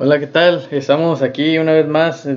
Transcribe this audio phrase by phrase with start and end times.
[0.00, 0.68] Hola, ¿qué tal?
[0.70, 2.28] Estamos aquí una vez más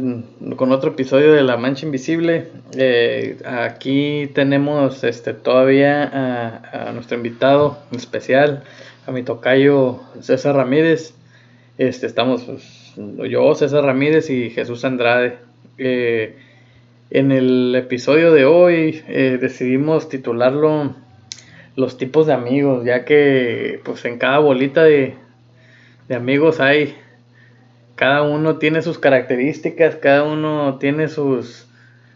[0.56, 2.48] con otro episodio de La Mancha Invisible.
[2.76, 8.64] Eh, aquí tenemos este, todavía a, a nuestro invitado especial,
[9.06, 11.14] a mi tocayo César Ramírez.
[11.78, 12.96] Este, estamos pues,
[13.30, 15.38] yo, César Ramírez y Jesús Andrade.
[15.78, 16.38] Eh,
[17.12, 20.96] en el episodio de hoy eh, decidimos titularlo
[21.76, 25.14] Los tipos de amigos, ya que pues en cada bolita de,
[26.08, 26.96] de amigos hay
[28.02, 31.68] cada uno tiene sus características, cada uno tiene sus,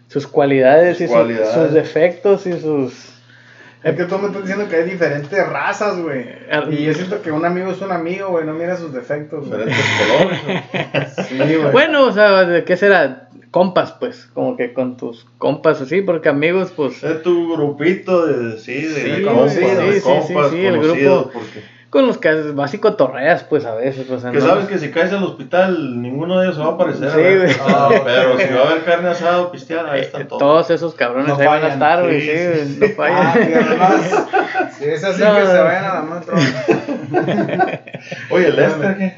[0.07, 1.53] sus cualidades y Sus su- cualidades.
[1.53, 3.11] sus defectos y sus...
[3.83, 6.25] Es que tú me estás diciendo que hay diferentes razas, güey.
[6.71, 9.47] Y yo siento que un amigo es un amigo, güey, no mira sus defectos.
[9.47, 9.63] güey.
[9.67, 11.13] Diferentes colores.
[11.29, 11.71] Sí, güey.
[11.71, 13.29] Bueno, o sea, ¿de qué será?
[13.51, 18.57] Compas, pues, como que con tus compas así, porque amigos, pues, Es tu grupito de,
[18.57, 21.29] sí, de, Sí, de compas, sí, de sí, sí, compas sí, el grupo.
[21.31, 24.77] porque- con los que básico torreas, pues, a veces, o sea, que no- sabes que
[24.77, 27.09] si caes al hospital, ninguno de ellos se va a aparecer.
[27.09, 27.55] Sí, güey.
[27.67, 30.39] Ah, pero si va a haber carne asada o pisteada, ahí eh, están todos.
[30.39, 33.33] todos esos cabrones No ahí van a estar, güey, sí, sí, sí, no Ah, fallan.
[33.33, 34.25] fíjate nomás.
[34.77, 35.47] Si es así, No, que no.
[35.51, 36.35] se vayan a la metro.
[38.31, 39.15] Oye, Lester, ¿qué?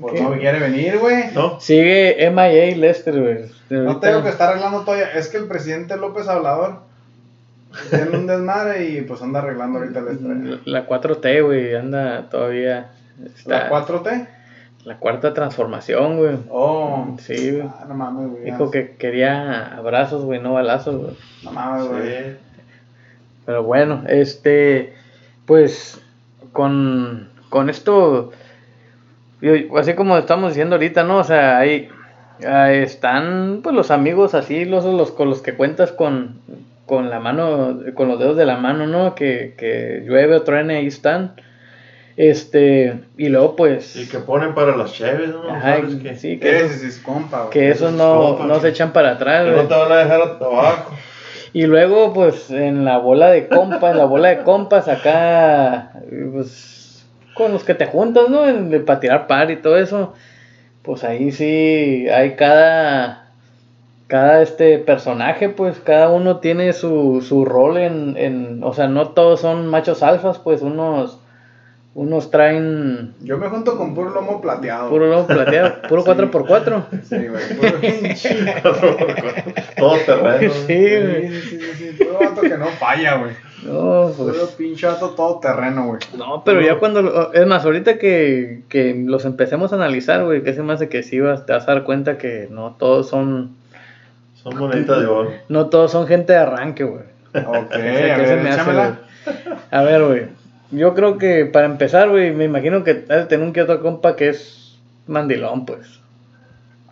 [0.00, 1.30] Pues no quiere venir, güey.
[1.34, 1.58] ¿No?
[1.60, 3.38] Sigue MIA Lester, güey.
[3.70, 5.10] No tengo que estar arreglando todavía.
[5.14, 6.80] Es que el presidente López Hablador
[7.90, 10.58] tiene un desmadre y pues anda arreglando ahorita el estrella.
[10.64, 12.90] La 4T, güey, anda todavía.
[13.24, 14.28] Está, ¿La 4T?
[14.84, 16.36] la cuarta transformación, güey.
[16.50, 17.16] Oh.
[17.18, 17.62] Sí, güey.
[17.62, 18.44] Ah, no mames, güey.
[18.44, 21.16] Dijo que quería abrazos, güey, no balazos, güey.
[21.42, 22.02] No mames, güey.
[22.02, 22.36] Sí.
[23.46, 24.94] Pero bueno, este,
[25.46, 26.02] pues,
[26.52, 28.32] con, con esto,
[29.78, 31.18] así como estamos diciendo ahorita, ¿no?
[31.18, 31.88] O sea, ahí,
[32.46, 36.40] ahí están, pues, los amigos así, los, los con los que cuentas con,
[36.86, 39.14] con la mano, con los dedos de la mano, ¿no?
[39.14, 41.34] Que, que llueve o truene, ahí están.
[42.16, 45.50] Este, y luego, pues, Y que ponen para las cheves, ¿no?
[45.50, 46.14] ajá, ¿Sabes qué?
[46.14, 49.44] sí, que, esos, es compa, que esos no, compa, no que- se echan para atrás,
[49.46, 50.94] Que no te van a dejar abajo.
[51.52, 55.92] Y luego, pues, en la bola de compas, en la bola de compas acá,
[56.32, 58.46] pues, con los que te juntas, ¿no?
[58.46, 60.14] En, de, para tirar par y todo eso,
[60.82, 63.23] pues ahí sí hay cada,
[64.06, 69.08] cada este personaje, pues, cada uno tiene su, su rol en, en, o sea, no
[69.10, 71.18] todos son machos alfas, pues, unos,
[71.94, 74.90] unos traen Yo me junto con puro lomo plateado.
[74.90, 76.84] puro lomo plateado, puro 4x4.
[77.02, 77.56] Sí, güey.
[77.56, 78.36] Puro pinche.
[79.76, 80.52] Todo terreno.
[80.52, 81.28] Sí, Sí, güey.
[81.28, 82.04] sí, sí, sí, sí.
[82.04, 83.32] Puro vato que no falla, güey.
[83.64, 84.36] No, pues.
[84.36, 86.00] Puro pinche vato todo terreno, güey.
[86.18, 90.52] No, pero ya cuando, es más, ahorita que, que los empecemos a analizar, güey, que
[90.52, 93.56] se me hace que sí vas, te vas a dar cuenta que no todos son,
[94.44, 95.32] Son moneditas de oro.
[95.48, 97.02] no todos son gente de arranque, güey.
[97.34, 98.90] Ok, O a sea, ¿qué se ver, me hace, güey?
[99.72, 100.26] A ver, güey,
[100.70, 103.80] yo creo que para empezar, güey, me imagino que has de tener un que otro
[103.80, 106.00] compa que es mandilón, pues.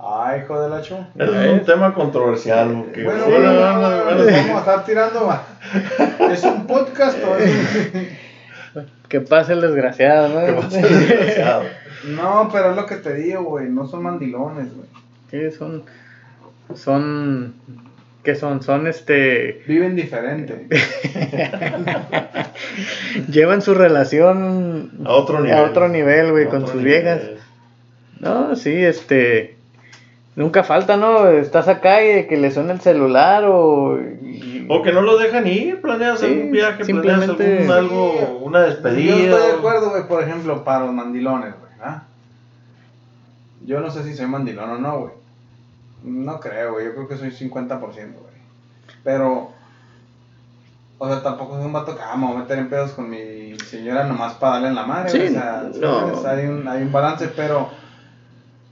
[0.05, 0.97] Ay, hijo de la chu.
[1.17, 2.83] Es un tema controversial.
[2.85, 5.41] Porque, Bueno, bueno, bueno, bueno, bueno, bueno, nos vamos a estar tirando.
[6.33, 7.37] ¿Es un podcast o?
[9.09, 10.41] Que pase el desgraciado, ¿no?
[10.41, 11.63] que a desgraciado.
[12.05, 13.69] No, pero es lo que te digo, güey.
[13.69, 14.89] No son mandilones, güey.
[15.31, 15.85] Sí, son,
[16.77, 17.55] son,
[18.25, 18.63] ¿qué son?
[18.63, 20.67] Son, este, Viven diferente.
[23.29, 25.59] llevan su relación A otro nivel.
[25.59, 26.85] a otro nivel, güey, con sus nivel.
[27.03, 27.21] viejas.
[28.21, 29.57] No, sí, este.
[30.35, 31.29] Nunca falta, ¿no?
[31.29, 33.99] Estás acá y que le suena el celular o.
[34.69, 38.63] O que no lo dejan ir, planeas Sí, algún viaje, planeas simplemente- algún algo, una
[38.63, 39.17] despedida.
[39.17, 41.73] Yo estoy de acuerdo, güey, por ejemplo, para los mandilones, güey.
[41.83, 42.05] ¿ah?
[43.67, 45.13] Yo no sé si soy mandilón o no, güey.
[46.05, 46.87] No creo, güey.
[46.87, 48.33] Yo creo que soy 50%, güey.
[49.05, 49.53] Pero.
[50.99, 53.11] O sea, tampoco soy un vato que ah, me voy a meter en pedos con
[53.11, 55.11] mi señora nomás para darle en la madre.
[55.11, 56.29] Sí, o sea, no.
[56.29, 57.71] hay, un, hay un balance, pero.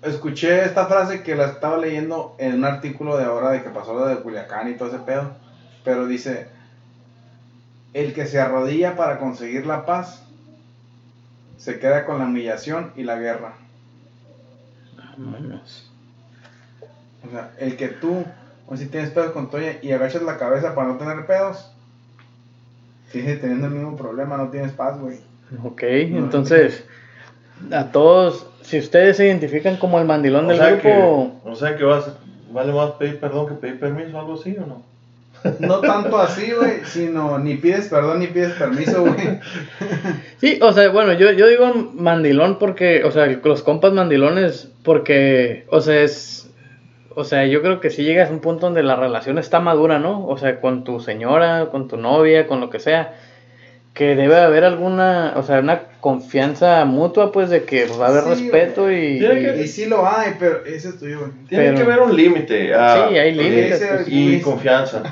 [0.02, 3.92] Escuché esta frase que la estaba leyendo en un artículo de ahora de que pasó
[3.92, 5.32] lo de Culiacán y todo ese pedo.
[5.84, 6.48] Pero dice:
[7.92, 10.22] El que se arrodilla para conseguir la paz
[11.58, 13.52] se queda con la humillación y la guerra.
[14.96, 15.89] Vámonos.
[17.26, 18.24] O sea, el que tú,
[18.66, 21.70] o si tienes pedos con Toya y agachas la cabeza para no tener pedos,
[23.10, 25.18] sigues teniendo el mismo problema, no tienes paz, güey.
[25.64, 26.84] Ok, entonces.
[27.72, 30.80] A todos, si ustedes se identifican como el mandilón O del grupo.
[30.82, 32.10] que, o sea que vas,
[32.50, 34.90] vale más pedir perdón que pedir permiso, algo así o no.
[35.58, 39.40] No tanto así, güey, sino ni pides perdón ni pides permiso, güey.
[40.38, 45.66] Sí, o sea, bueno, yo, yo digo mandilón porque, o sea, los compas mandilones, porque,
[45.70, 46.39] o sea, es,
[47.14, 49.98] o sea, yo creo que si llegas a un punto donde la relación está madura,
[49.98, 50.26] ¿no?
[50.26, 53.14] O sea, con tu señora, con tu novia, con lo que sea,
[53.94, 58.22] que debe haber alguna, o sea, una confianza mutua, pues, de que va a haber
[58.22, 61.30] Sí, respeto y, Tiene que- Y sí lo hay, pero ese es tuyo, güey.
[61.48, 62.72] Tiene Pero- que haber un límite.
[62.74, 64.08] ah, Sí, hay y- límites, pues.
[64.08, 65.02] Y confianza.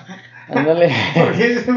[0.48, 0.90] ándale.
[1.14, 1.72] ¿Por qué dice,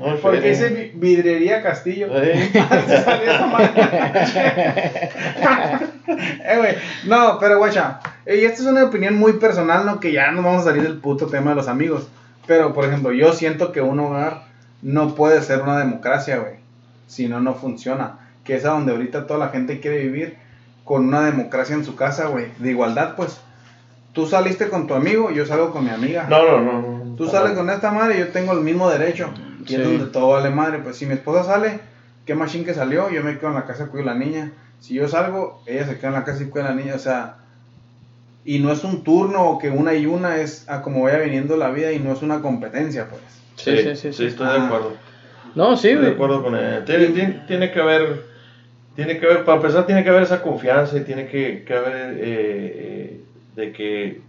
[0.00, 0.50] No, por qué Fede.
[0.50, 2.08] dice vi- vidrería Castillo?
[2.14, 2.50] Eh.
[6.08, 6.74] Eh, güey,
[7.06, 10.00] No, pero guacha, eh, y esta es una opinión muy personal, ¿no?
[10.00, 12.08] Que ya no vamos a salir del puto tema de los amigos.
[12.46, 14.44] Pero, por ejemplo, yo siento que un hogar
[14.80, 16.54] no puede ser una democracia, güey.
[17.06, 18.20] Si no, no funciona.
[18.44, 20.38] Que es a donde ahorita toda la gente quiere vivir
[20.84, 22.46] con una democracia en su casa, güey.
[22.58, 23.38] De igualdad, pues.
[24.14, 26.26] Tú saliste con tu amigo, yo salgo con mi amiga.
[26.30, 27.04] No, no, no.
[27.04, 27.16] no.
[27.16, 29.28] Tú sales con esta madre, yo tengo el mismo derecho.
[29.68, 29.96] Y es Sí.
[29.96, 30.78] donde todo vale madre.
[30.78, 31.80] Pues si mi esposa sale,
[32.26, 34.52] qué machín que salió, yo me quedo en la casa y cuido a la niña.
[34.80, 36.94] Si yo salgo, ella se queda en la casa y cuida a la niña.
[36.94, 37.36] O sea,
[38.44, 41.56] y no es un turno o que una y una es a como vaya viniendo
[41.56, 43.20] la vida y no es una competencia, pues.
[43.56, 44.24] Sí, sí, sí, sí.
[44.26, 44.92] estoy de acuerdo.
[45.54, 46.84] No, sí, Estoy de acuerdo con él.
[46.84, 48.24] Tiene, tiene, tiene que haber,
[48.94, 52.16] tiene que haber, para empezar, tiene que haber esa confianza y tiene que, que haber
[52.16, 53.20] eh, eh,
[53.56, 54.20] de que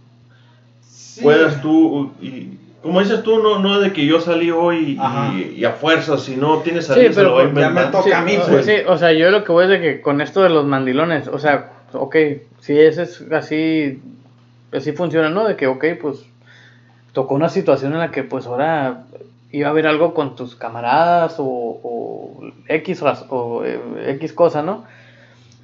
[0.82, 1.22] Sí.
[1.22, 5.64] puedas tú, y como dices tú, no, no de que yo salí hoy y, y
[5.64, 8.02] a fuerza, si no tienes Sí, salida, se pero lo va a ya me toca
[8.04, 8.64] Sí, a mí, o- pues.
[8.66, 11.28] sí, o sea, yo lo que voy es de que con esto de los mandilones,
[11.28, 12.16] o sea, ok,
[12.60, 14.00] si ese es así,
[14.72, 15.46] así funciona, ¿no?
[15.46, 16.24] De que, ok, pues
[17.12, 19.04] tocó una situación en la que pues ahora
[19.52, 23.78] iba a haber algo con tus camaradas o, o X, o eh,
[24.16, 24.84] X cosa, ¿no?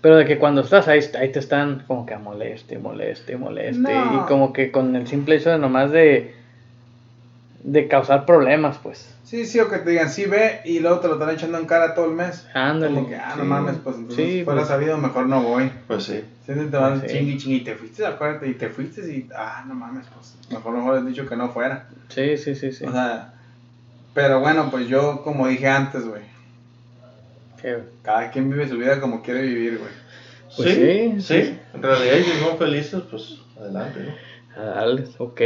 [0.02, 3.80] Pero de que cuando estás ahí, ahí te están como que a moleste, moleste, moleste.
[3.80, 4.14] No.
[4.24, 6.34] Y como que con el simple hecho de nomás de,
[7.68, 9.12] de causar problemas, pues.
[9.24, 11.66] Sí, sí, o que te digan, sí ve, y luego te lo están echando en
[11.66, 12.46] cara todo el mes.
[12.54, 12.94] Ándale.
[12.94, 13.48] Como que, ah, no Sí.
[13.48, 14.68] mames, pues entonces Sí, fuera pues.
[14.68, 15.68] sabido, mejor no voy.
[15.88, 16.22] Pues sí.
[16.46, 17.08] Sí, te van Sí.
[17.08, 20.74] chingui chingui, y te fuiste, acuérdate, y te fuiste y, ah, no mames, pues mejor
[20.76, 21.88] mejor has dicho que no fuera.
[22.08, 22.84] Sí, sí, sí, sí.
[22.84, 23.34] O sea,
[24.14, 26.22] pero bueno, pues yo, como dije antes, güey,
[27.60, 29.90] Que- cada quien vive su vida como quiere vivir, güey.
[30.56, 31.58] Pues sí, sí, sí, sí.
[31.74, 34.00] En realidad, si son felices, pues adelante,
[34.56, 34.62] ¿no?
[34.64, 35.40] Dale, ok.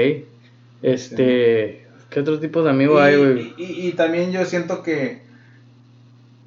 [0.82, 3.54] Este, ¿qué otros tipos de amigos hay, güey?
[3.56, 5.22] y, y- y también yo siento que,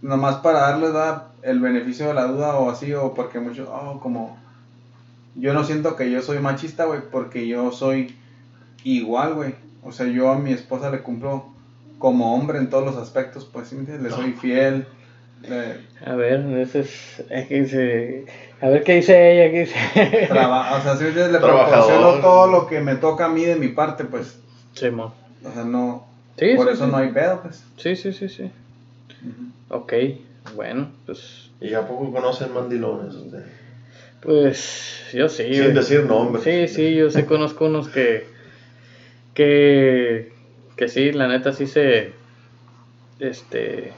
[0.02, 4.00] nomás para darles da el beneficio de la duda o así, o porque muchos, oh,
[4.02, 4.38] como,
[5.36, 8.16] yo no siento que yo soy machista, güey, porque yo soy
[8.84, 9.56] igual, güey.
[9.84, 11.46] O sea, yo a mi esposa le cumplo
[12.00, 13.78] como hombre en todos los aspectos, pues, ¿sí?
[13.86, 14.86] Le soy fiel.
[15.42, 18.26] le- A ver, ese es, es que dice,
[18.62, 20.28] a ver qué dice ella, qué dice.
[20.28, 21.34] Traba- o sea, ¿sí me entiendes?
[21.34, 24.40] le proporciono todo lo que me toca a mí de mi parte, pues.
[24.74, 25.12] Simón.
[25.46, 26.08] O sea, no.
[26.38, 26.92] Sí, por sí, eso sí.
[26.92, 27.64] no hay pedo, pues.
[27.78, 28.44] Sí, sí, sí, sí.
[28.44, 29.76] Ujú.
[29.76, 29.94] Ok,
[30.56, 33.46] bueno, pues, ¿Y a poco conocen mandilones ustedes?
[34.22, 35.54] pues, yo sí.
[35.54, 36.44] Sin decir nombres.
[36.44, 38.26] Sí, sí, yo sí conozco unos que,
[39.34, 40.28] que,
[40.76, 42.12] que sí, la neta sí se,
[43.20, 43.92] este,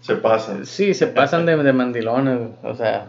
[0.00, 0.64] Se pasan.
[0.66, 3.08] sí, se pasan de, de mandilones, o sea,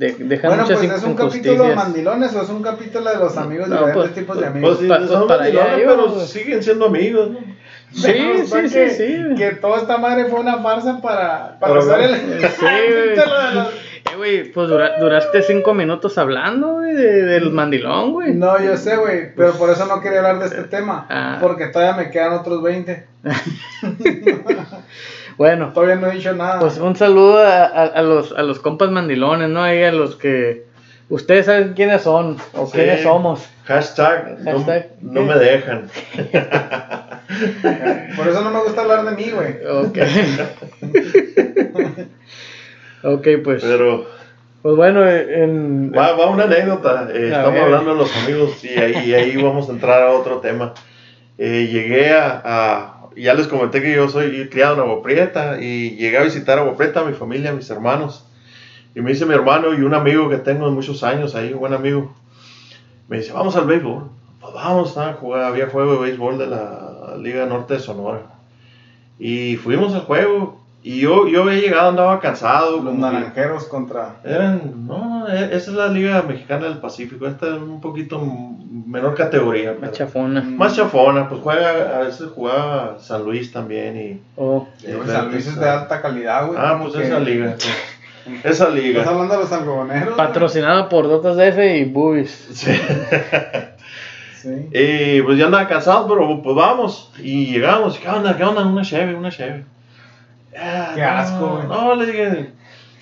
[0.00, 3.16] de, dejan Bueno, muchas pues es un capítulo de mandilones o es un capítulo de
[3.18, 4.76] los amigos, No, diferentes pues, tipos de pues, amigos.
[4.78, 7.38] Pues pa- pues, son para allá pero siguen siendo amigos, ¿no?
[7.92, 8.12] Sí,
[8.46, 9.16] sí, sí, que, sí.
[9.36, 12.10] Que toda esta madre fue una farsa para, para usar ver.
[12.12, 12.40] el.
[12.48, 12.64] Sí,
[14.12, 18.32] Eh, güey, pues dura- duraste cinco minutos hablando, güey, de- del mandilón, güey.
[18.32, 21.06] No, yo sé, güey, pero por eso no quería hablar de este tema.
[21.10, 21.36] Ah.
[21.42, 23.06] Porque todavía me quedan otros 20.
[25.40, 26.58] Bueno, Todavía no he dicho nada.
[26.60, 29.62] pues un saludo a, a- a los, a los compas mandilones, ¿no?
[29.62, 30.66] Ahí a los que...
[31.08, 32.72] Ustedes saben quiénes son o Sí.
[32.72, 33.48] quiénes somos.
[33.64, 35.88] Hashtag, Hashtag, no, me dejan.
[38.18, 39.56] por eso no me gusta hablar de mí, güey.
[39.66, 39.98] Ok.
[43.04, 43.62] ok, pues.
[43.64, 44.06] Pero
[44.60, 45.90] Pues bueno, en...
[45.96, 47.08] va, va una anécdota.
[47.14, 47.62] Eh, estamos ver.
[47.62, 50.74] hablando de los amigos y ahí, y ahí vamos a entrar a otro tema.
[51.38, 55.96] Eh, llegué a, a- Ya les comenté que yo soy criado en Agua Prieta y
[55.96, 58.24] llegué a visitar Agua Prieta, mi familia, mis hermanos.
[58.94, 61.60] Y me dice mi hermano y un amigo que tengo de muchos años ahí, un
[61.60, 62.14] buen amigo.
[63.08, 64.10] Me dice, vamos al béisbol.
[64.40, 65.44] Pues vamos a jugar.
[65.44, 68.22] Había juego de béisbol de la Liga Norte de Sonora.
[69.18, 70.59] Y fuimos al juego.
[70.82, 72.76] Y yo, yo había llegado, andaba cansado.
[72.76, 74.16] Los como que- naranjeros contra.
[74.24, 77.26] eran, no, e- esa es la Liga Mexicana del Pacífico.
[77.26, 78.18] Esta es un poquito
[78.86, 79.70] menor categoría.
[79.74, 80.40] pero- Más chafona.
[80.42, 84.20] más chafona, pues juega, a veces jugaba San Luis también y...
[84.36, 86.58] Oh, Eh, San Luis es de alta calidad, güey.
[86.60, 87.54] Ah, pues que- esa liga.
[88.44, 89.02] Esa ¿Estás liga.
[89.08, 90.14] hablando de los algodoneros?
[90.14, 92.48] patrocinado por Dotas DF y Boobies.
[92.52, 92.70] Sí.
[94.40, 94.48] Sí.
[94.72, 97.12] Y pues ya andaba cansado, pero pues vamos.
[97.22, 98.34] Y llegamos, ¿qué onda?
[98.38, 98.64] ¿Qué onda?
[98.64, 99.66] Una cheve, una cheve.
[100.58, 101.66] Ah, Qué no, asco, güey.
[101.68, 102.52] No, le dije,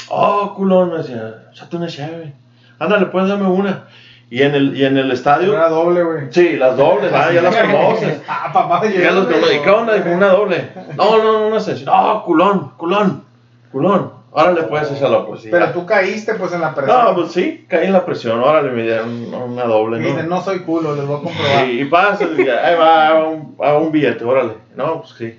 [0.08, 2.32] oh, culón, me decía, échate una cheve.
[2.78, 3.84] Ándale, pues dame una.
[4.30, 5.54] Y en el, y en el estadio.
[5.54, 6.26] Era doble, güey.
[6.30, 8.20] Sí, las dobles, ah, ya las conoces.
[8.28, 8.86] Ah, papá.
[8.86, 9.56] Ya los conoces.
[9.56, 9.94] ¿Y qué onda?
[9.94, 10.70] Dijo, una doble.
[10.96, 11.74] No, no, no, no eso.
[11.86, 13.24] No, culón, culón,
[13.72, 14.18] culón.
[14.30, 15.40] Órale, pues, échalo, pues.
[15.40, 17.04] sí, Pero tú caíste, pues, en la presión.
[17.04, 18.40] No, pues sí, caí en la presión.
[18.40, 20.36] Órale, me dieron una doble, Y dice, ¿no?
[20.36, 21.64] no soy culo, les voy a comprobar.
[21.64, 24.52] Sí, y pasa, ahí va a un, a un billete, órale.
[24.76, 25.38] No, pues sí.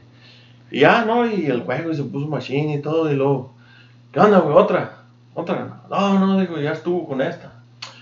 [0.72, 1.26] Y ya, ¿no?
[1.26, 3.54] Y el juego y se puso machine y todo, y luego,
[4.12, 4.56] ¿qué onda, güey?
[4.56, 5.00] ¿Otra?
[5.34, 5.82] ¿Otra?
[5.90, 7.52] No, no, digo, ya estuvo con esta.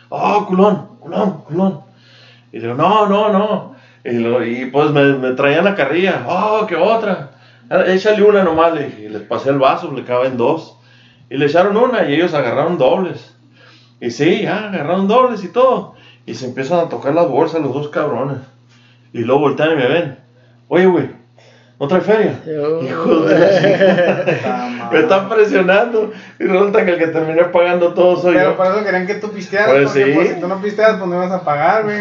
[0.09, 1.81] Oh, culón, culón, culón.
[2.51, 3.75] Y digo, no, no, no.
[4.03, 6.25] Y, y pues me, traían la carrilla.
[6.27, 7.31] Oh, ¿qué otra?
[7.88, 8.74] Échale una nomás.
[9.00, 10.77] Y les pasé el vaso, le caben dos.
[11.29, 13.36] Y le echaron una y ellos agarraron dobles.
[14.00, 15.95] Y sí, ya, agarraron dobles y todo.
[16.25, 18.39] Y se empiezan a tocar las bolsas los dos cabrones.
[19.12, 20.19] Y luego voltean y me ven.
[20.69, 21.09] Oye, güey,
[21.79, 22.39] ¿no trae feria?
[22.46, 24.38] Hijos de.
[24.91, 26.12] Me están presionando.
[26.39, 28.57] Y resulta que el que terminé pagando todo soy Pero yo.
[28.57, 30.12] por eso querían que tú pistearas, Pues porque sí.
[30.13, 32.00] pues, si tú no pisteas, pues no ibas a pagar, güey.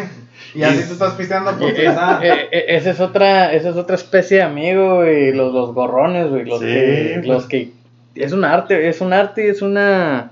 [0.54, 2.24] Y así tú estás pisteando por Eh, pensar.
[2.24, 6.28] eh, eh, esa es otra, esa es otra especie de amigo, güey, los, los gorrones,
[6.30, 7.26] güey, los Sí, que, pues.
[7.26, 7.72] los que,
[8.14, 10.30] es un arte, es un arte y es una,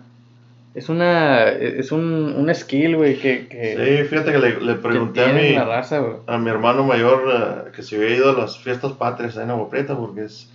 [0.74, 4.78] es una, es un, un skill, güey, que, que, Sí, fíjate que le, le que
[4.80, 8.30] pregunté a tiene mi, la raza, a mi hermano mayor eh, que si había ido
[8.30, 10.50] a las fiestas patrias ahí en Agua Prieta, porque es,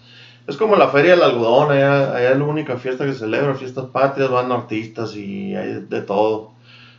[0.47, 3.53] es como la feria del algodón, allá, allá es la única fiesta que se celebra,
[3.55, 6.51] fiestas patrias, van artistas y hay de, todo.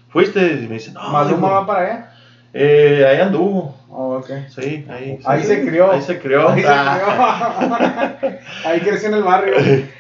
[0.09, 2.13] Fuiste y me dice, no, ¿Maluma va para allá?
[2.55, 4.31] eh, ahí anduvo, Oh, ok.
[4.49, 5.47] sí, ahí, Ahí sí.
[5.49, 5.91] se crió.
[5.93, 6.49] Ahí se crió.
[6.49, 8.17] Ahí, se Ah.
[8.19, 8.39] crió.
[8.65, 9.55] Ahí creció en el barrio.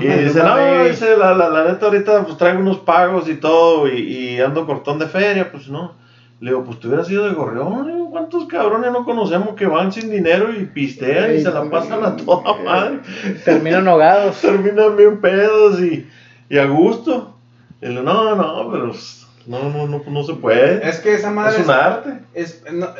[0.00, 3.88] Y dice, no, dice, la, la, la neta ahorita pues traigo unos pagos y todo
[3.88, 5.94] y, y ando cortón de feria, pues no.
[6.40, 9.92] Le digo, pues tú hubieras ido de gorrión, digo, ¿cuántos cabrones no conocemos que van
[9.92, 12.98] sin dinero y pistean y se la pasan a toda madre?
[13.44, 14.36] Terminan ahogados.
[14.40, 16.08] Terminan bien pedos y,
[16.48, 17.36] y a gusto.
[17.80, 20.88] Y le digo, no, no, pero pues, no, no, no, no se puede.
[20.88, 22.18] Es que esa madre Es un arte.
[22.34, 22.90] es- no, eh,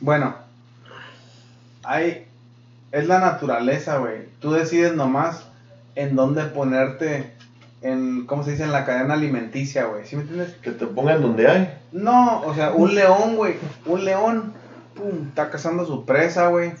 [0.00, 0.34] bueno,
[1.84, 2.26] hay,
[2.90, 4.26] es la naturaleza, güey.
[4.40, 5.46] Tú decides nomás
[5.94, 7.34] en dónde ponerte,
[7.82, 8.64] en, ¿cómo se dice?
[8.64, 10.06] En la cadena alimenticia, güey.
[10.06, 10.54] ¿Sí me entiendes?
[10.62, 11.78] Que te pongan donde hay.
[11.92, 13.56] No, o sea, un león, güey.
[13.86, 14.52] Un león,
[14.94, 16.72] pum, está cazando su presa, güey.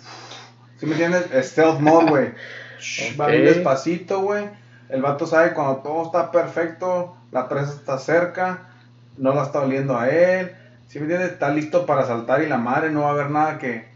[0.78, 1.26] ¿Sí me entiendes?
[1.46, 2.32] Stealth mode, güey.
[2.80, 4.48] Shh, Va bien despacito, güey.
[4.88, 8.68] El vato sabe cuando todo está perfecto, la presa está cerca,
[9.16, 10.52] no la está oliendo a él.
[10.88, 11.32] ¿Sí me entiendes?
[11.32, 13.91] Está listo para saltar y la madre no va a haber nada que,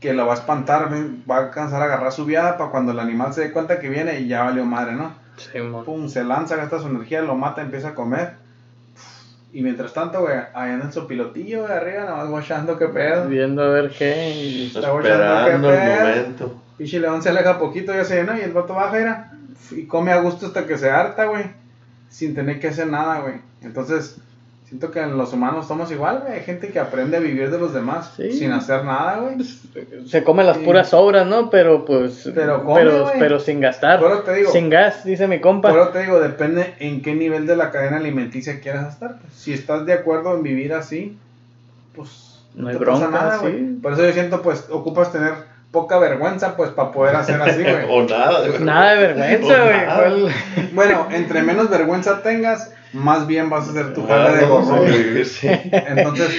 [0.00, 0.88] que lo va a espantar.
[1.30, 3.88] Va a alcanzar a agarrar su viada para cuando el animal se dé cuenta que
[3.88, 5.12] viene y ya valió madre, ¿no?
[5.36, 5.58] Sí.
[5.84, 8.34] Pum, se lanza, gasta su energía, lo mata, empieza a comer.
[9.52, 12.86] Y mientras tanto, güey, ahí anda en su pilotillo, güey, arriba, nada más guachando qué
[12.86, 13.26] pedo.
[13.28, 14.30] Viendo a ver qué.
[14.34, 16.08] y- Está guachando Esperando qué el pedo.
[16.08, 16.62] momento.
[16.78, 19.32] Pinche león se aleja poquito, ya se llenó, y el vato baja, mira,
[19.72, 21.44] y come a gusto hasta que se harta, güey.
[22.08, 23.34] Sin tener que hacer nada, güey.
[23.62, 24.16] Entonces,
[24.70, 26.34] siento que en los humanos somos igual, güey.
[26.38, 28.32] Hay gente que aprende a vivir de los demás Sí.
[28.32, 29.36] sin hacer nada, güey.
[30.06, 30.64] Se come las Sí.
[30.64, 31.50] puras obras, ¿no?
[31.50, 32.30] Pero pues.
[32.34, 32.82] Pero come,
[33.18, 33.98] pero, sin gastar.
[34.00, 35.70] Pero te digo- Sin gas, dice mi compa.
[35.72, 39.16] Pero te digo, depende en qué nivel de la cadena alimenticia quieras estar.
[39.20, 39.34] pues.
[39.34, 41.18] Si estás de acuerdo en vivir así,
[41.94, 43.42] pues No hay te pasa nada, sí.
[43.42, 43.64] güey.
[43.82, 45.34] Por eso yo siento, pues, ocupas tener
[45.72, 47.74] poca vergüenza, pues, para poder hacer así, güey.
[47.90, 48.42] o nada.
[48.42, 49.76] de Nada de vergüenza, güey.
[49.76, 49.96] nada.
[49.96, 50.32] ¿Cuál-
[50.72, 55.26] bueno, entre menos vergüenza tengas, más bien vas a hacer tu Nada jale de sobrevivir,
[55.26, 55.48] sí.
[55.72, 56.30] Entonces,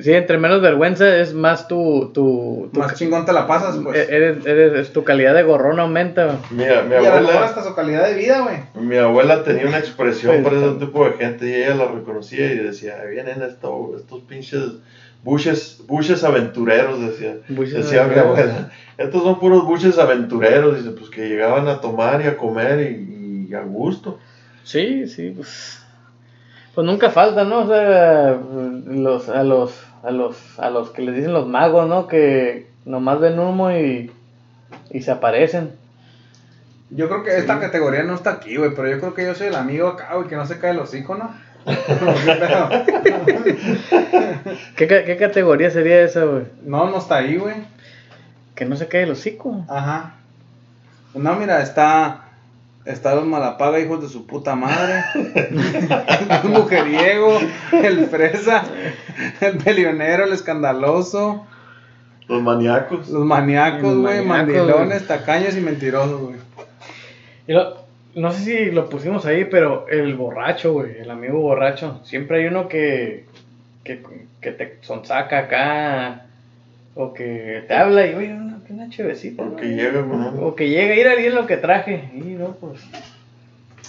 [0.00, 2.10] Sí, entre menos vergüenza es más tu.
[2.14, 3.94] tu, tu más chingón te la pasas, pues.
[3.98, 6.24] e- eres, eres, es tu calidad de gorrón aumenta.
[6.24, 6.36] güey.
[6.50, 6.56] Mi,
[6.88, 8.86] mi y abuela, hasta su calidad de vida, güey.
[8.86, 11.88] mi abuela tenía una expresión Pues, para ese está- tipo de gente y ella la
[11.88, 14.62] reconocía y decía, "Ahí vienen esto- estos pinches
[15.22, 17.36] buches, buches aventureros, decía.
[17.50, 18.50] Buches decía mi aventureros.
[18.50, 18.72] abuela.
[18.96, 23.46] Estos son puros buches aventureros, dice, pues que llegaban a tomar y a comer y,
[23.50, 24.18] y a gusto.
[24.64, 25.81] Sí, sí, pues.
[26.74, 27.60] Pues nunca falta, ¿no?
[27.60, 28.38] O sea,
[28.86, 32.06] los, a los, a los, a los que les dicen los magos, ¿no?
[32.06, 34.10] Que nomás ven humo y,
[34.90, 35.72] y se aparecen.
[36.90, 39.46] Yo creo que esta categoría no está aquí, güey, pero yo creo que yo soy
[39.48, 41.34] el amigo acá, güey, que no se cae el hocico, ¿no?
[44.76, 46.44] ¿Qué qué categoría sería esa, güey?
[46.64, 47.54] no, no está ahí, güey.
[48.54, 49.64] Que no se cae el hocico.
[49.68, 50.16] Ajá.
[51.14, 52.31] No, mira, está.
[52.84, 55.04] Está los malapaga, hijos de su puta madre.
[55.14, 57.38] el mujeriego,
[57.72, 58.64] el fresa,
[59.40, 61.46] el pelionero, el escandaloso,
[62.28, 63.08] Los maníacos.
[63.08, 66.36] los maníacos, güey, mandilones, tacaños y mentirosos, güey.
[67.46, 67.82] Y lo-
[68.14, 72.00] no sé si lo pusimos ahí, pero el borracho, güey, el amigo borracho.
[72.04, 73.24] Siempre hay uno que,
[73.84, 74.02] que,
[74.40, 76.26] que te sonsaca acá.
[76.94, 78.36] O que te habla y, oye,
[78.72, 79.42] una, una chevecita.
[79.42, 79.76] Porque ¿no?
[79.76, 82.10] llega con O que llega, ir a alguien lo que traje.
[82.14, 82.80] Y no, pues.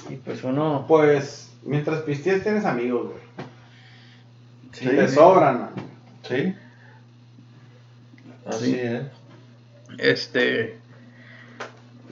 [0.09, 0.85] Y pues uno.
[0.87, 4.93] Pues, mientras pistees tienes amigos, güey.
[4.93, 5.69] Y te sobran, man.
[6.23, 6.55] Sí.
[8.45, 8.79] Así Sí.
[8.79, 9.01] es.
[9.97, 10.77] Este.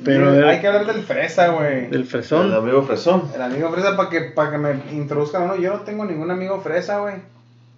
[0.04, 1.88] Pero hay que hablar del fresa, güey.
[1.88, 2.54] del El fresón.
[2.54, 3.30] amigo Fresón.
[3.36, 5.56] El amigo fresa para que, para que me introduzcan uno.
[5.58, 7.16] Yo no tengo ningún amigo fresa, güey.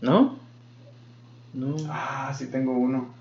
[0.02, 0.38] ¿No?
[1.54, 1.76] No.
[1.90, 3.14] Ah, sí tengo uno.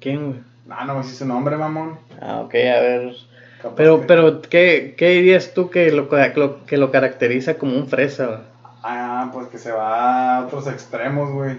[0.00, 0.40] ¿Quién, güey?
[0.70, 1.98] Ah, no me hice su nombre, mamón.
[2.20, 3.12] Ah, ok, a ver.
[3.60, 7.76] Capaz Pero, que- pero, ¿qué, qué dirías tú que lo, lo- que lo caracteriza como
[7.76, 8.26] un fresa?
[8.26, 8.38] güey?
[8.82, 11.56] Ah, pues que se va a otros extremos, güey.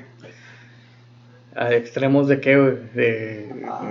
[1.55, 2.77] ¿A extremos de qué, güey?
[2.93, 3.65] De...
[3.69, 3.81] Ah,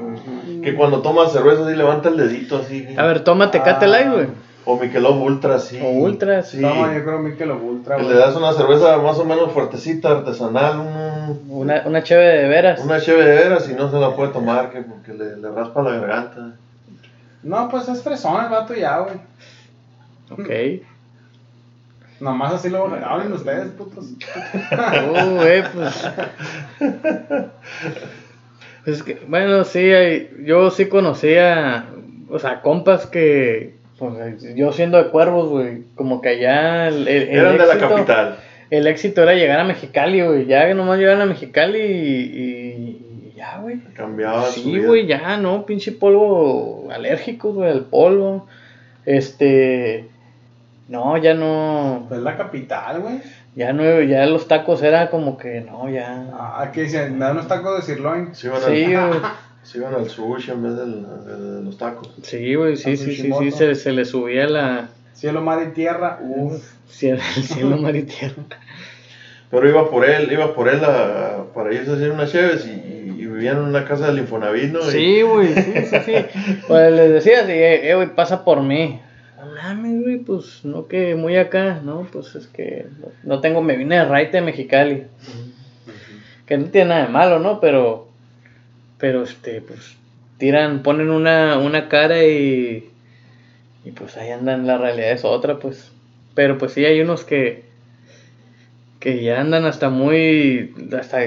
[0.64, 2.88] Que cuando toma cerveza así levanta el dedito así.
[2.96, 3.62] A ver, tómate Ah.
[3.86, 4.26] Light, güey.
[4.66, 5.80] O Michelob Ultra, sí.
[5.82, 6.58] O Ultra, sí.
[6.58, 8.14] No, yo creo que lo ultra, Que güey.
[8.14, 12.80] le das una cerveza más o menos fuertecita, artesanal, un- Una, una chévere de veras.
[12.80, 15.82] una cheve de veras y no se la puede tomar que porque le, le raspa
[15.82, 16.52] la garganta.
[17.42, 19.16] No, pues es fresón el vato ya, güey.
[20.30, 20.82] Ok.
[22.20, 24.04] Nomás así lo hablen ustedes, putos.
[24.70, 26.06] Uh, güey, pues.
[28.84, 31.86] Pues que, bueno, sí, hay- yo sí conocía,
[32.28, 37.22] o sea, compas que, pues, yo siendo de cuervos, güey, como que allá el, el-
[37.28, 38.36] el Eran de la éxito- capital.
[38.70, 41.84] El éxito era llegar a Mexicali, güey, ya que nomás llegaban a Mexicali y,
[43.32, 43.78] y- ya, güey.
[43.94, 48.46] Cambiaba Sí, güey, ya, no, pinche polvo alérgico, güey, al polvo.
[49.06, 50.06] Este,
[50.88, 53.20] no, ya no, Pues la capital, güey.
[53.56, 56.26] ya no, ya los tacos era como que, no, ya.
[56.32, 57.18] Ah, ¿qué dicen?
[57.18, 58.34] Dan unos tacos de sirloin.
[58.34, 59.20] Sí, al, güey.
[59.62, 62.10] se iban al sushi en vez del- de, de los tacos.
[62.22, 64.88] Sí, güey, sí, A sí, sí, sí, se, se le subía la...
[65.14, 66.18] Cielo, mar y tierra.
[66.22, 66.62] Uf.
[66.88, 68.42] sí, el cielo, mar y tierra.
[69.50, 72.70] Pero iba por él, iba por él a- para irse a hacer unas cheves y,
[72.70, 74.82] y- y vivían en una casa del Infonavit, ¿no?
[74.82, 76.14] Sí, güey, sí, sí, sí.
[76.66, 79.00] Pues les decía así, eh, eh, güey, pasa por mí.
[79.38, 83.60] No mames, güey, pues no que muy acá, no, pues es que no, no tengo,
[83.62, 85.04] me vine de Raite de Mexicali.
[86.46, 87.60] Que no tiene nada de malo, ¿no?
[87.60, 88.08] Pero,
[89.00, 89.96] pero este, pues
[90.38, 92.90] tiran, ponen una, una cara y,
[93.84, 95.92] y pues ahí andan, la realidad es otra, pues.
[96.34, 97.64] Pero pues sí, hay unos que,
[99.00, 101.18] que ya andan hasta muy, hasta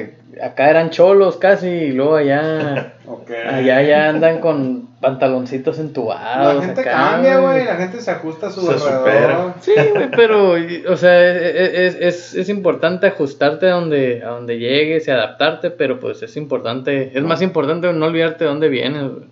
[0.42, 3.32] acá eran cholos casi y luego allá, Ok.
[3.32, 6.56] allá ya andan con pantaloncitos entubados.
[6.56, 7.66] La gente acá, cambia, güey.
[7.66, 9.54] La gente se ajusta a su Se supera.
[9.60, 10.54] Sí, güey, pero,
[10.90, 15.70] o sea, e- es, es, es importante ajustarte a donde, a donde llegues y adaptarte,
[15.72, 19.26] pero pues es importante, es más importante no olvidarte de dónde vienes, güey.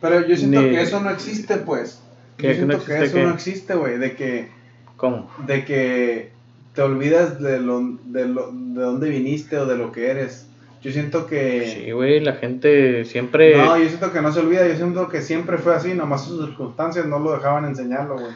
[0.00, 2.02] Pero yo siento Ni- que eso no existe, pues.
[2.38, 2.44] ¿Qué?
[2.46, 3.22] Yo ¿Que siento no que eso qué?
[3.22, 3.98] no existe, güey.
[3.98, 4.48] De que,
[4.96, 5.30] ¿Cómo?
[5.46, 6.30] de que
[6.74, 10.48] te olvidas de, lo, de, lo, de dónde viniste o de lo que eres.
[10.82, 11.66] Yo siento que...
[11.66, 13.56] Sí, güey, la gente siempre...
[13.56, 14.66] No, yo siento que no se olvida.
[14.66, 15.94] Yo siento que siempre fue así.
[15.94, 18.32] Nomás sus circunstancias no lo dejaban enseñarlo, güey.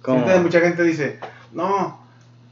[0.00, 0.24] ¿Cómo?
[0.24, 1.18] Siente, mucha gente dice,
[1.52, 2.00] no,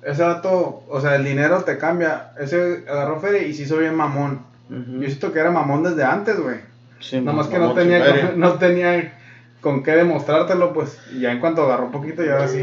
[0.02, 2.32] ese dato, o sea, el dinero te cambia.
[2.40, 4.40] Ese agarró feria y se hizo bien mamón.
[4.68, 6.58] Yo siento que era mamón desde antes, güey.
[7.00, 9.18] Sí, Nada más que no tenía, con, no tenía
[9.60, 10.98] con qué demostrártelo, pues.
[11.12, 12.62] Y ya en cuanto agarró un poquito, y ahora sí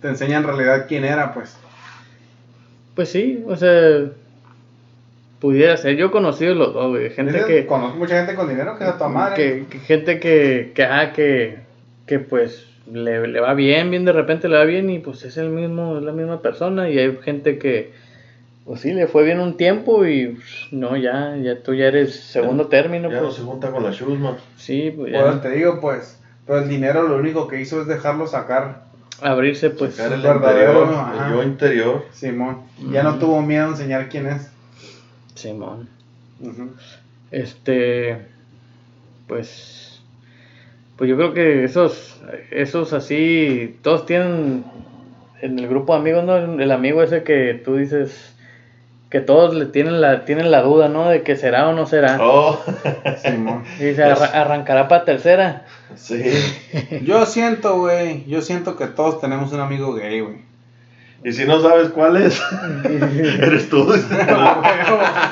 [0.00, 1.56] te enseña en realidad quién era, pues.
[2.94, 4.04] Pues sí, o sea,
[5.44, 5.96] pudiera ser.
[5.96, 7.10] Yo he conocido los dos, güey.
[7.10, 9.36] Gente Dices, que, Conozco mucha gente con dinero que es a tu madre.
[9.36, 11.58] que, que gente que, que, ah, que,
[12.06, 15.36] que pues le, le va bien, bien de repente le va bien y pues es
[15.36, 17.92] el mismo, es la misma persona y hay gente que
[18.64, 22.18] pues sí le fue bien un tiempo y pues, no, ya, ya tú ya eres
[22.18, 24.36] segundo término, Ya no pues se junta con la Schulman.
[24.56, 26.18] sí, pues Bueno, ya te digo, pues.
[26.46, 28.84] Pero el dinero lo único que hizo es dejarlo sacar,
[29.20, 32.04] abrirse pues Sacar el verdadero, interior, el yo interior.
[32.12, 32.62] Simón.
[32.90, 34.53] Ya no tuvo miedo a enseñar quién es.
[35.34, 35.88] Simón.
[37.30, 38.18] Este,
[39.26, 40.00] pues,
[40.96, 42.20] pues yo creo que esos,
[42.50, 44.64] esos así, todos tienen
[45.40, 46.36] en el grupo de amigos, ¿no?
[46.36, 48.30] El amigo ese que tú dices
[49.10, 51.08] que todos le tienen la, tienen la duda, ¿no?
[51.08, 52.18] De que será o no será.
[52.20, 52.60] Oh,
[53.22, 53.62] Simón.
[53.80, 55.64] Y "Arra- arrancará para tercera.
[55.94, 56.20] sí.
[57.04, 60.38] Yo siento, güey, yo siento que todos tenemos un amigo gay, güey.
[61.24, 62.40] Y si no sabes cuál es,
[63.40, 63.86] eres tú.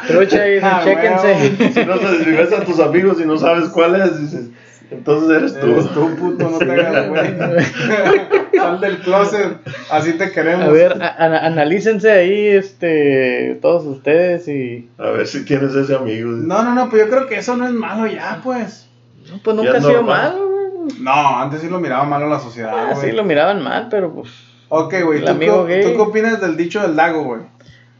[0.09, 1.73] Trucha, dice, Ah, chéquense.
[1.73, 4.47] si no sabes, si ves a tus amigos y no sabes cuál es, dices,
[4.91, 5.67] entonces eres tú.
[5.73, 7.37] Eres tú, puto, no te hagas, güey.
[8.57, 9.57] Sal del closet,
[9.91, 10.67] así te queremos.
[10.67, 14.89] A ver, a- ana- analícense ahí, este, todos ustedes y...
[14.99, 16.31] A ver si tienes ese amigo.
[16.31, 18.89] No, no, no, pues yo creo que eso no es malo ya, pues.
[19.31, 20.33] No, pues nunca ha sido normal.
[20.33, 21.01] malo, güey.
[21.01, 24.31] No, antes sí lo miraba malo la sociedad, Ah, sí, lo miraban mal, pero pues...
[24.75, 25.27] Ok, güey, ¿tú.
[25.35, 27.43] ¿tú qué opinas del dicho del lago, güey?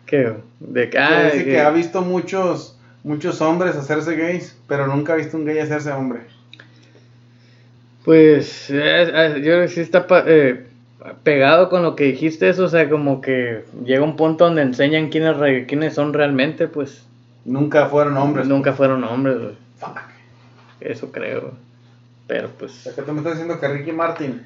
[0.07, 0.33] ¿Qué?
[0.59, 5.13] De que, Que ah, dice que- ha visto muchos, muchos hombres hacerse gays, pero nunca
[5.13, 6.21] ha visto un gay hacerse hombre.
[8.05, 10.07] Pues, eh, eh, yo creo que sí está...
[10.27, 10.67] eh,
[11.25, 15.09] pegado con lo que dijiste eso, o sea, como que llega un punto donde enseñan
[15.11, 17.05] quiénes, re- quiénes son realmente, pues
[17.45, 18.47] Nunca fueron hombres.
[18.47, 19.55] nunca fueron hombres, güey.
[19.79, 19.99] Fuck.
[20.81, 21.53] Eso creo.
[22.29, 24.43] Pero O pues sea, que tú me estás diciendo que Ricky Martin.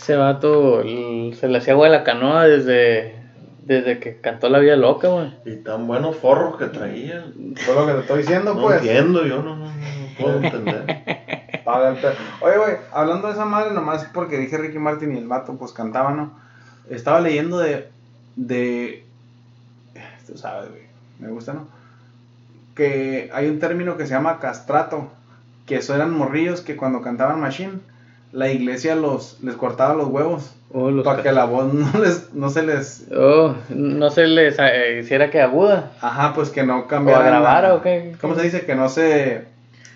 [0.00, 3.14] Ese vato se le hacía agua de la canoa desde,
[3.64, 5.32] desde que cantó La Vida Loca, güey.
[5.44, 7.54] Y tan buenos forros que traían.
[7.56, 8.76] Fue lo que te estoy diciendo, No pues.
[8.78, 9.72] entiendo, yo no, no, no
[10.18, 11.02] puedo entender.
[11.64, 15.18] Paga el pe- Oye, güey, hablando de esa madre, nomás porque dije Ricky Martin y
[15.18, 16.32] el vato, pues cantaba, ¿no?
[16.88, 17.88] Estaba leyendo de.
[18.36, 19.04] de.
[20.26, 20.82] Tú sabes, güey.
[21.18, 21.66] Me gusta, ¿no?
[22.74, 25.10] Que hay un término que se llama castrato.
[25.66, 27.80] Que eso eran morrillos que cuando cantaban Machine,
[28.32, 30.54] la iglesia los, les cortaba los huevos.
[30.72, 33.06] Oh, los para que la voz no, les, no se les.
[33.16, 35.92] Oh, no se les eh, hiciera que aguda.
[36.02, 37.74] Ajá, pues que no ¿O cambiara.
[37.74, 38.12] o qué?
[38.20, 38.66] ¿Cómo se dice?
[38.66, 39.46] Que no se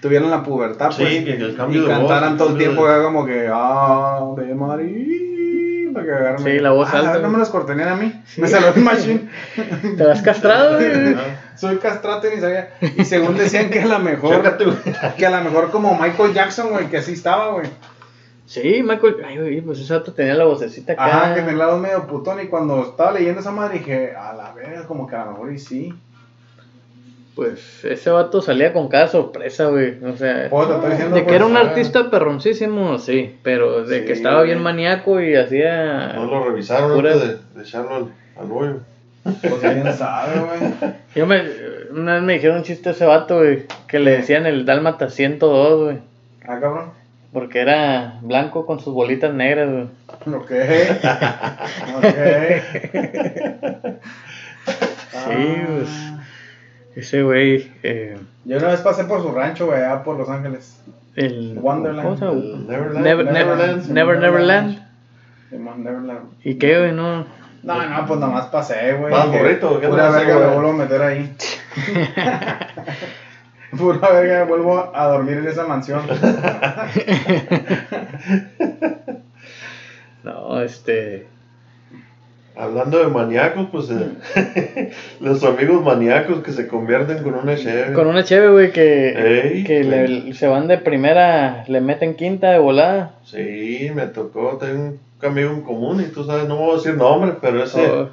[0.00, 1.24] tuvieran la pubertad, Sí, pues.
[1.24, 4.54] que el cambio y de voz, cantaran todo el tiempo de- como que ah de
[4.54, 7.18] María para que agarren Sí, la voz ah, alta.
[7.18, 9.28] no me los cortenían a mí me salió el machine
[9.98, 11.14] ¿Te has castrado, güey?
[11.54, 14.42] Soy castrato y ni sabía y según decían que a lo mejor
[15.18, 17.66] que a lo mejor como Michael Jackson güey que así estaba güey
[18.52, 19.16] Sí, Michael.
[19.24, 21.06] Ay, güey, pues ese vato tenía la vocecita acá.
[21.06, 24.34] ajá que tenía la voz medio putón y cuando estaba leyendo esa madre dije a
[24.34, 25.94] la verga como que a lo mejor y sí
[27.34, 30.04] Pues ese vato salía con cada sorpresa, güey.
[30.04, 31.60] O sea, Pues, de que pues, era un ah.
[31.60, 33.38] artista perroncísimo, sí.
[33.42, 36.12] Pero de Sí, que estaba bien maníaco y hacía.
[36.14, 38.06] No lo revisaron Pura- antes de, de echarlo al,
[38.38, 38.80] al hoyo.
[39.22, 41.42] pues quién sabe güey Yo me.
[41.92, 43.64] Una vez me dijeron un chiste a ese vato, güey.
[43.88, 45.98] Que le decían el Dálmata 102, güey.
[46.46, 47.01] ah cabrón
[47.32, 49.86] Porque era blanco con sus bolitas negras, güey.
[50.34, 50.50] Ok.
[51.96, 52.06] ok.
[55.10, 56.12] Sí, pues.
[56.94, 57.72] Ese güey.
[57.82, 60.82] Eh, Yo una vez pasé por su rancho, güey, allá por Los Ángeles.
[61.16, 61.58] el.
[61.58, 62.02] Wonderland.
[62.02, 62.38] ¿cómo se llama?
[62.38, 63.04] El Neverland.
[63.04, 63.88] Never, Never, Neverland.
[63.90, 64.78] Never, Neverland.
[65.50, 66.20] Neverland.
[66.44, 66.92] ¿Y qué, güey?
[66.92, 67.24] No.
[67.62, 69.12] No, no, pues nomás pasé, güey.
[69.12, 71.34] Más burrito, ¿qué Pura verga me vuelvo a meter ahí.
[73.78, 76.02] Pura verga me vuelvo a dormir en esa mansión.
[80.24, 81.26] No, este.
[82.54, 87.92] Hablando de maníacos, pues eh, los amigos maníacos que se convierten con una cheve.
[87.94, 92.50] Con una cheve, güey, que, Ey, que le- se van de primera, le meten quinta
[92.52, 93.14] de volada.
[93.24, 96.94] Sí, me tocó, tengo un amigo en común y tú sabes, no voy a decir
[96.94, 97.90] nombres, pero ese...
[97.90, 98.10] Oh,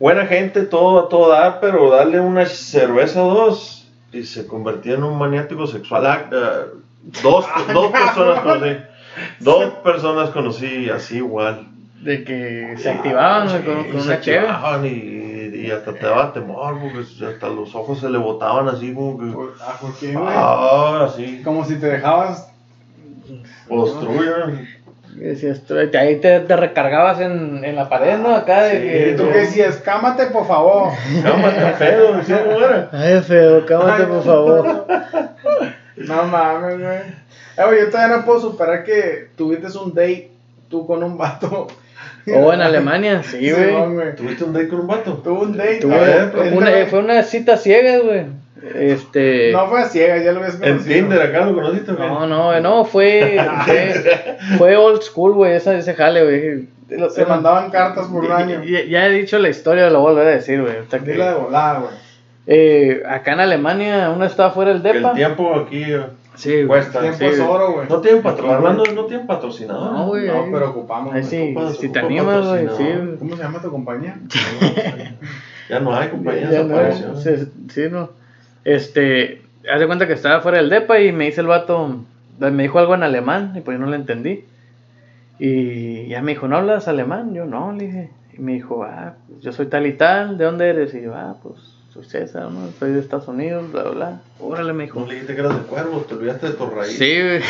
[0.00, 3.81] Buena gente, todo a todo dar, pero darle una cerveza o dos
[4.12, 6.06] y se convertía en un maniático sexual.
[6.06, 6.66] Ah, eh,
[7.22, 8.76] dos, dos personas conocí.
[9.40, 11.66] Dos personas conocí así igual.
[12.00, 16.32] de que se activaban con, Sí, con se una activaban y, y hasta te daba
[16.32, 19.54] temor, porque hasta los ojos se le botaban así como que.
[19.60, 20.26] Ah, ¿por qué, güey?
[20.28, 21.42] Ah, así.
[21.42, 22.48] Como si te dejabas.
[23.68, 24.81] Y
[25.14, 25.62] decías,
[25.98, 28.34] ahí te, te recargabas en, en la pared, ¿no?
[28.34, 29.10] Acá de Sí, que.
[29.10, 29.76] ¿Y tú qué decías?
[29.76, 30.90] Cámate, por favor.
[31.22, 32.20] Cámate feo,
[32.64, 32.88] era.
[32.92, 34.86] Ay, feo, cámate, Ay, por favor.
[35.96, 36.96] No mames, güey.
[36.96, 40.30] Eh, güey, yo todavía no puedo superar que tuviste un date
[40.68, 41.68] tú con un vato.
[42.34, 44.14] O en Alemania, sí, güey.
[44.16, 45.14] ¿Tuviste un date con un vato?
[45.18, 45.80] Tuvo un date.
[45.80, 48.24] Tuve- una, fue una cita ciega, güey.
[48.74, 49.50] Este.
[49.52, 50.94] No fue a ciegas, ya lo habías En conocido.
[50.94, 52.08] Tinder acá lo conociste, güey.
[52.08, 53.94] No, no, no, fue, fue,
[54.58, 57.08] fue old school, güey, esa, ese jale, güey.
[57.10, 58.62] Se mandaban cartas por un ya, año.
[58.64, 60.74] ya- ya he dicho la historia, lo voy a volver a decir, güey.
[60.76, 61.92] ahorita que- Dila de volada, güey.
[62.46, 65.14] Eh, acá en Alemania, uno estaba fuera del Que el depa.
[65.14, 66.02] tiempo aquí eh,
[66.34, 67.00] Sí, cuesta.
[67.00, 67.88] Tiempo sí, es oro, güey.
[67.88, 68.74] No tienen patrocinador.
[68.74, 69.92] No, no tienen patrocinador.
[69.92, 70.26] No, güey.
[70.26, 71.12] No, pero ocupamos.
[71.12, 71.24] güey.
[71.24, 72.88] sí, ocupa- si te animas, güey, sí.
[73.18, 74.18] ¿Cómo se llama tu compañía?
[75.68, 77.16] Ya no hay compañía, Ya no, desapareció.
[77.16, 78.10] sí, sí, no.
[78.64, 82.00] Este, haz de cuenta que estaba fuera del depa y me dice el vato,
[82.38, 84.44] me dijo algo en alemán y pues yo no le entendí.
[85.38, 87.34] Y ya me dijo, ¿no hablas alemán?
[87.34, 88.10] Yo no, le dije.
[88.36, 90.94] Y me dijo, ah, pues, yo soy tal y tal, ¿de dónde eres?
[90.94, 91.56] Y yo, ah, pues
[91.92, 92.70] soy César, ¿no?
[92.78, 94.20] Soy de Estados Unidos, bla, bla, bla.
[94.40, 95.00] Órale, me dijo.
[95.00, 96.96] No le dijiste que eras de cuervo, te olvidaste de tu raíz.
[96.96, 97.42] Sí, güey.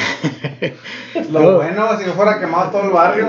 [1.31, 1.57] Lo No.
[1.59, 3.29] bueno, si no fuera quemado todo el barrio.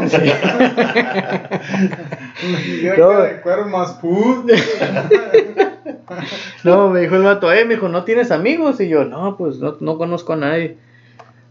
[2.82, 3.22] Yo No.
[3.22, 4.50] de cuero más put.
[6.64, 8.80] No, me dijo el vato, eh, me dijo, ¿no tienes amigos?
[8.80, 10.78] Y yo, no, pues no, no conozco a nadie.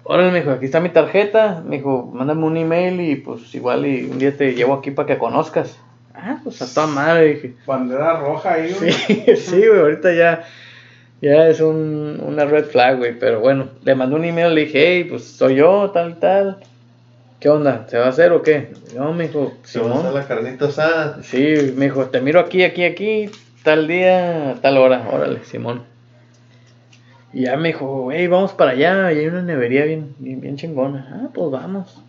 [0.05, 1.63] Órale, me dijo, aquí está mi tarjeta.
[1.65, 5.07] Me dijo, mándame un email y pues igual y un día te llevo aquí para
[5.07, 5.79] que conozcas.
[6.15, 7.55] Ah, pues a toda madre, dije.
[7.67, 8.93] Bandera roja ahí, güey.
[8.93, 10.45] Sí, sí, güey, ahorita ya,
[11.21, 13.19] ya es un, una red flag, güey.
[13.19, 16.59] Pero bueno, le mandé un email, le dije, hey, pues soy yo, tal, tal.
[17.39, 17.87] ¿Qué onda?
[17.89, 18.73] ¿Se va a hacer o qué?
[18.97, 21.23] No, me dijo, Se va a hacer la carnita asada.
[21.23, 23.31] Sí, me dijo, te miro aquí, aquí, aquí,
[23.63, 25.83] tal día, tal hora, órale, Simón.
[27.33, 30.57] Y ya me dijo, hey, vamos para allá, y hay una nevería bien, bien, bien
[30.57, 31.09] chingona.
[31.25, 32.03] Ah, pues vamos.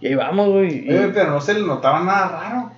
[0.00, 0.88] Y ahí vamos, güey.
[0.88, 2.70] y- pero no se le notaba nada raro.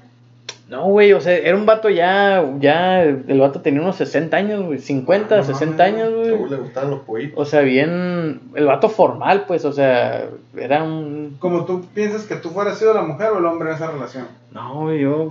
[0.70, 4.64] No, güey, o sea, era un vato ya, ya, el vato tenía unos 60 años,
[4.66, 6.50] güey, 50, No 60 mames, años, güey.
[6.50, 7.38] le gustaban los pollitos.
[7.40, 11.37] O sea, bien, el vato formal, pues, o sea, era un...
[11.38, 14.26] Como tú piensas que tú fueras sido la mujer o el hombre en esa relación.
[14.52, 15.30] No, yo...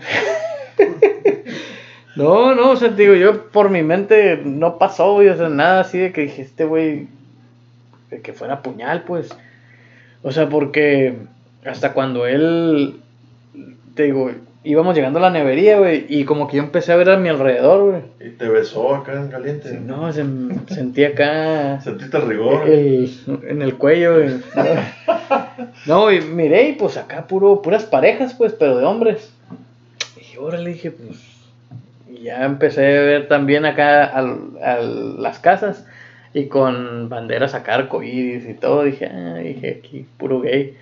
[2.18, 5.82] no, no, o sea, digo, yo por mi mente no pasó, güey, o sea, nada
[5.82, 7.08] así de que dije, este güey,
[8.10, 9.30] de que fuera puñal, pues.
[10.24, 11.16] O sea, porque
[11.66, 12.96] hasta cuando él,
[13.96, 14.32] te digo,
[14.64, 17.30] íbamos llegando a la nevería, güey, y como que yo empecé a ver a mi
[17.30, 18.02] alrededor, güey.
[18.30, 19.70] Y te besó acá en caliente.
[19.70, 20.26] Sí, no, se,
[20.74, 22.68] sentí acá Sentiste el rigor.
[22.68, 23.12] el-
[23.48, 24.30] en el cuello, güey.
[25.86, 29.32] No, y miré, y pues acá puro, puras parejas, pues, pero de hombres.
[30.34, 31.37] Y órale, dije, pues.
[32.20, 35.86] Y ya empecé a ver también acá al, al- las casas
[36.34, 38.84] y con banderas acá arcoíris y todo.
[38.84, 40.76] Dije, ah, dije, aquí, puro gay.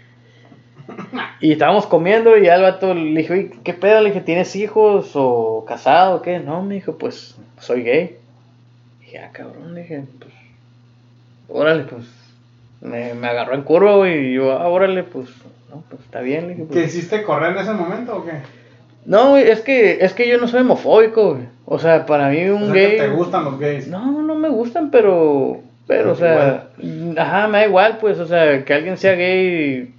[1.42, 4.02] Y estábamos comiendo y ya el vato le dije, "Oye, ¿qué pedo?
[4.02, 6.40] Le dije, ¿tienes hijos o casado o qué?
[6.40, 8.18] No, me dijo, pues soy gay.
[9.02, 10.34] Dije, ah, cabrón, dije, pues,
[11.50, 12.06] órale, pues,
[12.82, 15.28] me, me agarró en curva, güey, y yo, ah, órale, pues,
[15.72, 16.80] no, pues, está bien, le dije, pues.
[16.80, 18.32] ¿Que hiciste correr en ese momento o qué?
[19.06, 22.44] No, güey, es que, es que yo no soy homofóbico, güey, o sea, para mí
[22.46, 22.98] un O sea, que gay...
[22.98, 23.88] te gustan los gays.
[23.88, 26.70] No, no me gustan, pero, pero, o sea,
[27.18, 29.94] ajá, me da igual, pues, o sea, que alguien sea gay,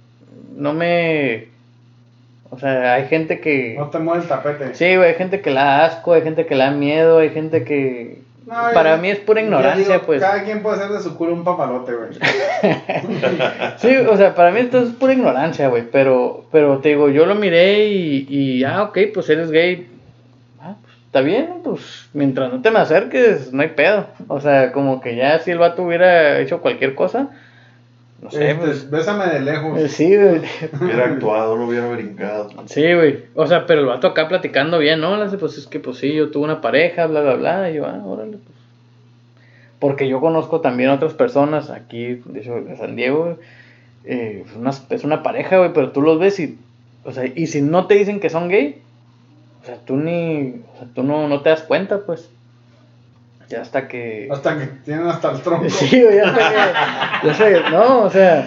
[0.55, 1.47] no me,
[2.49, 3.75] o sea, hay gente que...
[3.77, 4.73] No te mueve el tapete.
[4.73, 7.29] Sí, güey, hay gente que la da asco, hay gente que le da miedo, hay
[7.29, 8.21] gente que...
[8.47, 10.21] No, Para yo- mí es pura ignorancia, digo, pues.
[10.21, 12.09] Cada quien puede hacer de su culo un papalote, güey.
[13.77, 17.25] Sí, o sea, para mí esto es pura ignorancia, güey, pero, pero te digo, yo
[17.25, 19.89] lo miré y, y, ah, ok, pues eres gay.
[20.61, 24.07] Ah, pues está bien, pues mientras no te me acerques, no hay pedo.
[24.29, 27.27] O sea, como que ya si el vato hubiera hecho cualquier cosa,
[28.21, 28.89] no sé, Este, pues...
[28.89, 29.79] bésame de lejos.
[29.79, 30.41] eh, Sí, güey.
[30.81, 32.49] Hubiera actuado, no hubiera brincado.
[32.65, 33.25] Sí, güey.
[33.35, 35.15] O sea, pero el vato acá platicando bien, ¿no?
[35.17, 37.69] Le hace, Pues es que, pues sí, yo tuve una pareja, bla, bla, bla.
[37.71, 38.57] Y yo, ah, órale, pues.
[39.79, 43.35] Porque yo conozco también otras personas aquí, de hecho, de San Diego, güey,
[44.05, 46.57] eh, es una, es una pareja, güey, pero tú los ves y,
[47.03, 48.81] o sea, y si no te dicen que son gay,
[49.61, 52.27] o sea, tú ni, o sea, tú no, no te das cuenta, pues.
[53.49, 54.27] Ya hasta que...
[54.29, 55.69] Hasta que tienen hasta el tronco.
[55.69, 56.49] Sí, ya hasta
[57.21, 57.27] que...
[57.27, 58.45] ya sé, no, o sea,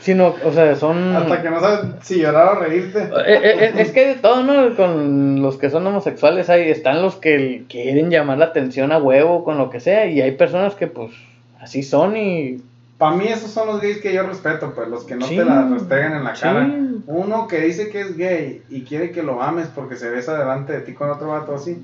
[0.00, 1.14] sino, o sea, son...
[1.14, 2.98] Hasta que no sabes si llorar o reírte.
[2.98, 4.74] Eh, eh, eh, es que de todo, ¿no?
[4.74, 9.44] Con los que son homosexuales hay, están los que quieren llamar la atención a huevo
[9.44, 11.12] con lo que sea y hay personas que pues
[11.60, 12.60] así son y...
[12.98, 15.36] Para mí esos son los gays que yo respeto, pues los que no Sí.
[15.36, 16.42] te la restregan en la Sí.
[16.42, 16.68] cara.
[17.06, 20.72] Uno que dice que es gay y quiere que lo ames porque se besa delante
[20.72, 21.80] de ti con otro vato así.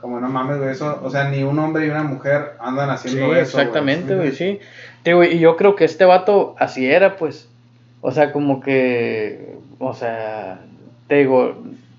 [0.00, 3.08] Como no mames, güey, eso, o sea, ni un hombre y una mujer andan Sí,
[3.08, 3.58] haciendo eso.
[3.58, 4.60] exactamente, güey, sí.
[5.02, 7.48] Te digo, y yo creo que este vato así era, pues.
[8.02, 9.56] O sea, como que...
[9.78, 10.60] O sea,
[11.08, 11.56] te digo,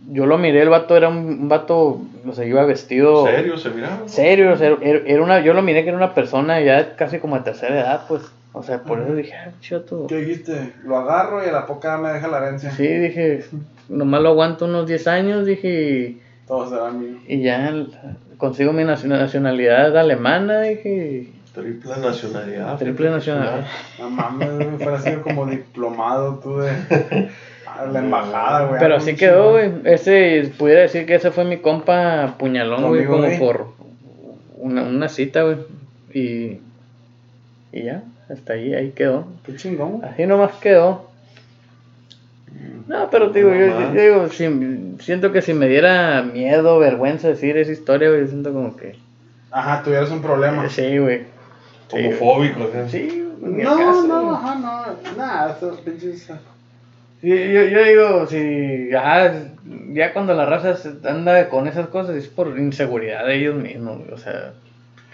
[0.10, 3.26] yo lo miré, el vato era un, un vato, o sea, iba vestido...
[3.26, 3.58] ¿Serio?
[3.58, 4.08] ¿Se miraba?
[4.08, 7.20] Serio, o sea, era, era una, yo lo miré que era una persona ya casi
[7.20, 8.22] como de tercera edad, pues.
[8.54, 10.08] O sea, por eso dije, ah, chato.
[10.08, 10.74] ¿Qué dijiste?
[10.84, 12.72] Lo agarro y a la poca me deja la herencia.
[12.72, 13.46] Sí, dije,
[13.90, 17.18] nomás lo aguanto unos 10 años, dije, y, Todo será mío.
[17.28, 17.74] y ya
[18.38, 22.78] consigo mi nacion- nacionalidad alemana, dije, Triple nacionalidad.
[22.78, 23.66] triple nacionalidad.
[24.00, 26.70] No mames, güey, fuera sido como diplomado tú de
[27.66, 28.80] a la embajada, güey.
[28.80, 29.72] Pero así quedó, güey.
[29.84, 33.68] Ese, pudiera decir que ese fue mi compa puñalón, güey, como por
[34.58, 35.58] una, una cita, güey.
[36.14, 36.60] Y,
[37.72, 39.26] y ya, hasta ahí, ahí quedó.
[39.44, 39.94] Qué chingón.
[40.00, 40.10] güey.
[40.12, 41.07] Así nomás quedó.
[42.88, 47.58] No, pero digo, yo, yo digo, si- siento que si me diera miedo, vergüenza decir
[47.58, 48.96] esa historia, güey, siento como que...
[49.52, 50.70] Ajá, tuvieras un problema.
[50.70, 51.24] Sí, güey.
[51.90, 52.70] Sí, Homofóbico.
[52.90, 53.10] ¿sí?
[53.10, 54.36] Sí, No, caso, no, güey.
[54.36, 55.18] ajá, no.
[55.18, 56.28] Nada, esos pinches.
[57.22, 59.34] Sí, yo, yo digo, si, ajá,
[59.94, 63.98] ya cuando la raza se anda con esas cosas es por inseguridad de ellos mismos,
[64.00, 64.54] güey, o sea,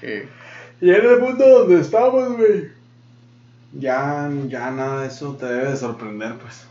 [0.02, 0.28] que...
[0.82, 2.66] Y en el mundo donde estamos, güey.
[3.74, 6.68] Ya, ya nada de eso te debe de sorprender, pues.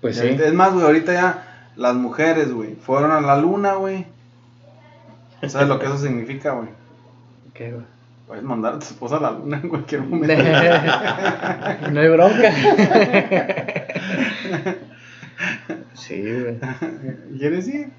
[0.00, 0.26] Pues sí.
[0.28, 4.06] Es más, güey, ahorita ya las mujeres, güey, fueron a la luna, güey.
[5.46, 6.68] ¿Sabes lo que eso significa, güey?
[7.54, 7.84] ¿Qué, güey?
[8.26, 10.34] Puedes mandar a tu esposa a la luna en cualquier momento.
[11.90, 12.52] no hay bronca.
[15.94, 16.58] sí, güey.
[17.38, 17.90] ¿Quieres ir?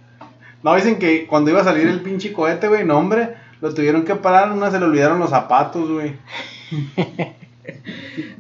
[0.62, 4.04] No, dicen que cuando iba a salir el pinche cohete, güey, no, hombre, lo tuvieron
[4.04, 6.18] que parar, una se le olvidaron los zapatos, güey.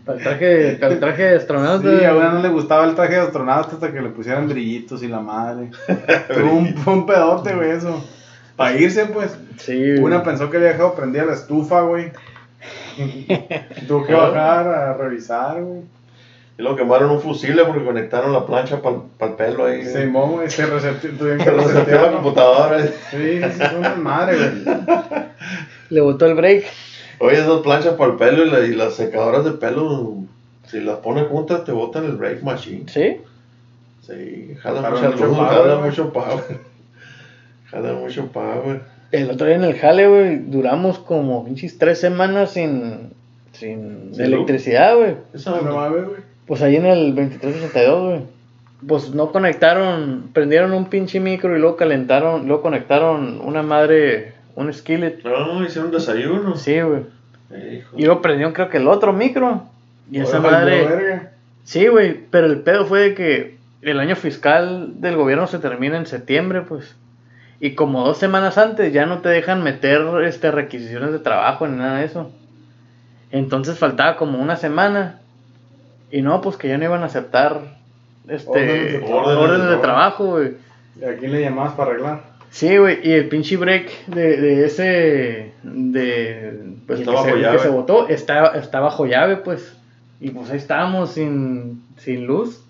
[0.08, 1.99] El traje, el traje de astronauta.
[1.99, 5.04] Sí, a una no le gustaba el traje de astronauta hasta que le pusieran brillitos
[5.04, 5.69] y la madre.
[6.34, 8.04] Tuvo un, fue un pedote, güey, eso.
[8.56, 9.38] Para irse, pues.
[9.58, 9.99] Sí, güey.
[9.99, 12.12] Una pensó que había dejado prendida la estufa, güey.
[13.88, 15.82] Tuvo que bajar a revisar, güey.
[16.58, 19.86] Y luego quemaron un fusible porque conectaron la plancha para el pelo ahí.
[19.86, 22.82] Sí, güey, se reseteó, tuvieron que la computadora.
[22.82, 24.80] Sí, sí, sí, es una madre, güey.
[25.89, 26.65] Le botó el break.
[27.19, 30.15] Oye, esas planchas para el pelo y, la- y las secadoras de pelo,
[30.67, 32.86] si las pones juntas, te botan el brake machine.
[32.88, 33.17] ¿Sí?
[34.01, 36.43] Sí, jala Jala mucho luz, power, jala mucho power.
[37.69, 38.82] Jala mucho power.
[39.12, 43.12] El otro día en el jale, güey, duramos como pinches tres semanas sin,
[43.53, 45.15] sin ¿Sin electricidad, güey.
[45.34, 46.21] Esa No mames, güey.
[46.45, 48.21] Pues ahí en el 2382, güey.
[48.88, 54.74] Pues no conectaron, prendieron un pinche micro y luego calentaron, luego conectaron una madre, un
[54.74, 55.24] skillet.
[55.24, 56.56] No, hicieron desayuno.
[56.56, 57.04] Sí, güey.
[57.95, 59.63] Y luego prendieron creo que el otro micro.
[60.12, 61.30] Y esa madre...
[61.63, 65.98] Sí, güey, pero el pedo fue de que el año fiscal del gobierno se termina
[65.98, 66.95] en septiembre, pues.
[67.60, 71.78] Y como dos semanas antes ya no te dejan meter este, requisiciones de trabajo ni
[71.78, 72.32] nada de eso.
[73.32, 75.19] Entonces faltaba como una semana.
[76.12, 77.62] Y no, pues que ya no iban a aceptar
[78.28, 79.69] este, Órdenes de órdenes, trabajo.
[79.69, 80.52] de trabajo, güey.
[81.00, 82.24] ¿Y a quién le llamabas para arreglar?
[82.51, 87.25] Sí, güey, y el pinche break de, de ese, de, pues, el Está que, bajo
[87.25, 87.59] se, el que llave.
[87.59, 89.75] se botó, está, está bajo llave, pues.
[90.19, 92.62] Y pues ahí estábamos sin, sin luz.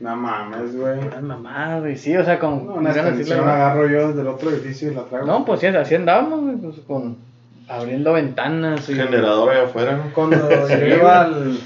[0.00, 1.00] No mames, güey.
[1.14, 2.66] Ay, mamá, güey, sí, o sea, con...
[2.66, 5.26] No, una extensión agarro yo desde el otro edificio y la traigo.
[5.26, 7.16] No, pues sí, así andábamos, güey, pues con...
[7.68, 8.94] Abriendo ventanas y...
[8.94, 10.14] Generador allá afuera, ¿no?
[10.14, 10.36] Cuando
[10.86, 11.58] iba al,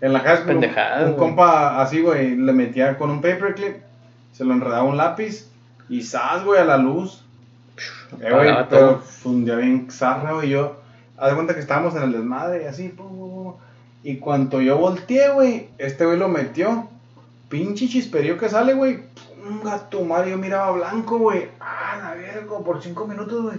[0.00, 1.18] en la high school, Pendejadas, un güey.
[1.18, 3.76] compa así, güey, le metía con un paperclip,
[4.32, 5.50] se lo enredaba un lápiz
[5.88, 7.24] y ¡zas, güey, a la luz!
[8.20, 8.98] Eh, güey, pero todo.
[9.00, 10.76] fue un día bien zarra, güey, yo,
[11.16, 12.94] haz de cuenta que estábamos en el desmadre y así,
[14.02, 16.88] y cuando yo volteé, güey, este güey lo metió,
[17.48, 19.00] pinche chisperío que sale, güey,
[19.46, 23.58] un gato madre, yo miraba blanco, güey, ah, la verga, por cinco minutos, güey,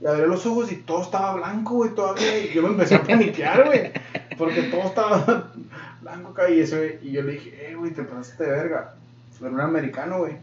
[0.00, 3.02] le abrí los ojos y todo estaba blanco, güey, todavía, y yo me empecé a
[3.02, 3.92] paniquear, güey,
[4.38, 5.52] porque todo estaba
[6.00, 8.94] blanco güey, y yo le dije, eh, güey, te pasaste de verga,
[9.38, 10.36] era un americano, güey,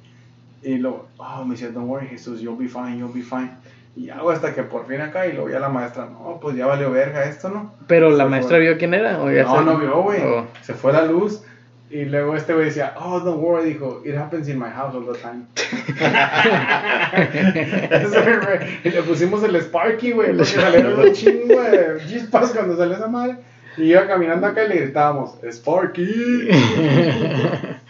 [0.63, 3.51] y luego, oh, me decía, don't worry, Jesús, you'll be fine, you'll be fine.
[3.95, 6.65] Y hago hasta que por fin acá, y luego ya la maestra, no, pues ya
[6.67, 7.73] valió verga esto, ¿no?
[7.87, 8.65] Pero la Se maestra fue.
[8.65, 10.21] vio quién era, o ya No, se- no vio, güey.
[10.23, 11.41] o- Se fue la luz.
[11.89, 15.05] Y luego este güey decía, oh, don't worry, dijo, it happens in my house all
[15.05, 15.45] the time.
[18.83, 23.07] Y le pusimos el Sparky, güey, porque salieron un chingo de chispas cuando salió esa
[23.07, 23.37] madre.
[23.77, 26.49] Y iba caminando acá y le gritábamos, Sparky.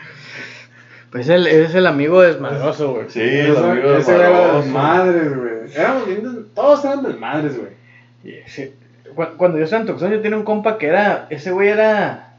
[1.17, 3.09] Pues él es el amigo desmadroso, güey.
[3.09, 4.57] Sí, el Eso- amigo ese era de Maroso.
[4.61, 5.53] desmadres, güey.
[5.75, 7.71] Éramos bien todos eran desmadres, güey.
[8.45, 8.73] Ese-
[9.37, 11.25] Cuando yo estaba en Tucson, yo tenía un compa que era.
[11.29, 12.33] Ese güey era.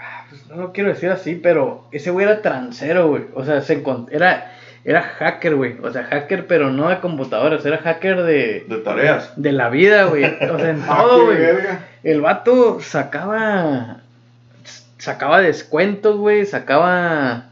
[0.00, 3.24] ah, pues no lo quiero decir así, pero ese güey era transero, güey.
[3.34, 3.80] O sea, se
[4.10, 4.52] era,
[4.84, 5.76] era hacker, güey.
[5.82, 9.32] O sea, hacker, pero no de computadoras, era hacker de, De tareas.
[9.36, 10.24] de la vida, güey.
[10.24, 11.38] O sea, en Ah, todo, güey.
[12.02, 13.98] El vato sacaba.
[14.98, 16.44] Sacaba descuentos, güey.
[16.46, 17.50] Sacaba.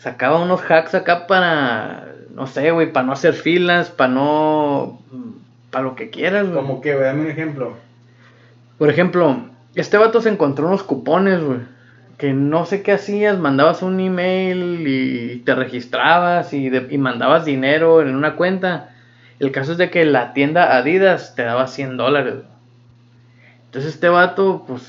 [0.00, 2.08] Sacaba unos hacks acá para.
[2.34, 2.92] No sé, güey.
[2.92, 3.90] Para no hacer filas.
[3.90, 5.00] Para no.
[5.70, 6.54] Para lo que quieras, güey.
[6.56, 7.76] Como que, güey, dame un ejemplo.
[8.78, 11.58] Por ejemplo, este vato se encontró unos cupones, güey.
[12.16, 17.44] Que no sé qué hacías, mandabas un email y te registrabas y, de- y mandabas
[17.46, 18.90] dinero en una cuenta.
[19.38, 22.34] El caso es de que la tienda Adidas te daba 100 dólares.
[23.66, 24.82] Entonces este vato, pues,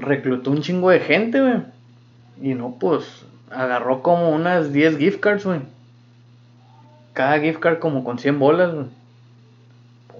[0.00, 1.62] reclutó un chingo de gente, güey.
[2.40, 5.60] Y no, pues, agarró como unas 10 gift cards, güey.
[7.12, 8.86] Cada gift card como con 100 bolas, güey.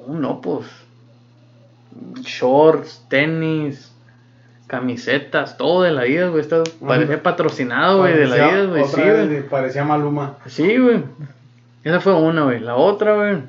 [0.09, 0.66] No, pues,
[2.23, 3.92] shorts, tenis,
[4.66, 6.40] camisetas, todo de la Adidas, güey.
[6.40, 8.85] Esto parecía patrocinado, güey, de la Adidas, güey.
[8.85, 9.49] Sí, güey.
[9.49, 10.38] Parecía Maluma.
[10.47, 11.05] Sí, güey.
[11.85, 12.61] Esa fue una, güey.
[12.61, 13.42] La otra, güey.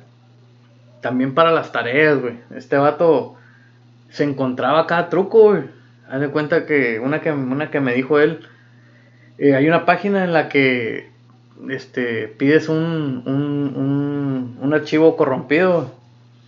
[1.02, 2.40] También para las tareas, güey.
[2.56, 3.36] Este vato
[4.10, 5.64] se encontraba cada truco, güey.
[6.10, 8.46] Haz de cuenta que una que, una que me dijo él,
[9.38, 11.10] eh, hay una página en la que
[11.70, 15.92] este, pides un, un, un, un archivo corrompido,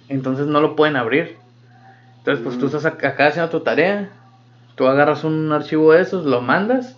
[0.10, 1.38] entonces no lo pueden abrir.
[2.19, 2.67] Entonces, pues tú Mm.
[2.76, 4.10] estás acá haciendo tu tarea,
[4.76, 6.95] tú agarras un archivo de esos, lo mandas.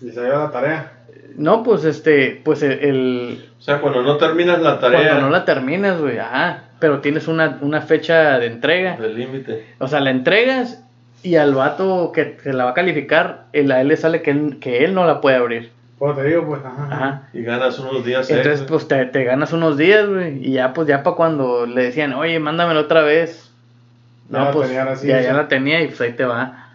[0.00, 0.92] Y se dio la tarea.
[1.36, 5.30] No, pues este, pues el- el, O sea, cuando no terminas la tarea cuando no
[5.30, 6.64] la terminas, güey, ajá.
[6.80, 8.96] Pero tienes una, una fecha de entrega.
[8.96, 9.64] del límite.
[9.78, 10.83] O sea, la entregas
[11.24, 14.30] y al vato que se la va a calificar, el- a él le sale que
[14.30, 15.70] él, que él no la puede abrir.
[15.98, 16.88] Pues te digo, pues, ajá.
[16.90, 17.28] Ajá.
[17.32, 20.38] Y ganas unos días Entonces, pues te, te ganas unos días, güey.
[20.46, 23.50] Y ya, pues ya para cuando le decían, oye, mándamela otra vez.
[24.28, 26.68] No, pues así, ya, ya la tenía y pues ahí te va.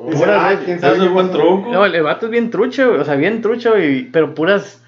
[0.00, 1.70] Oh, Puras ah, ¿quién sabe es buen truco.
[1.72, 3.00] No, el vato es bien trucho, güey.
[3.00, 4.04] O sea, bien trucho, güey.
[4.10, 4.82] Pero puras,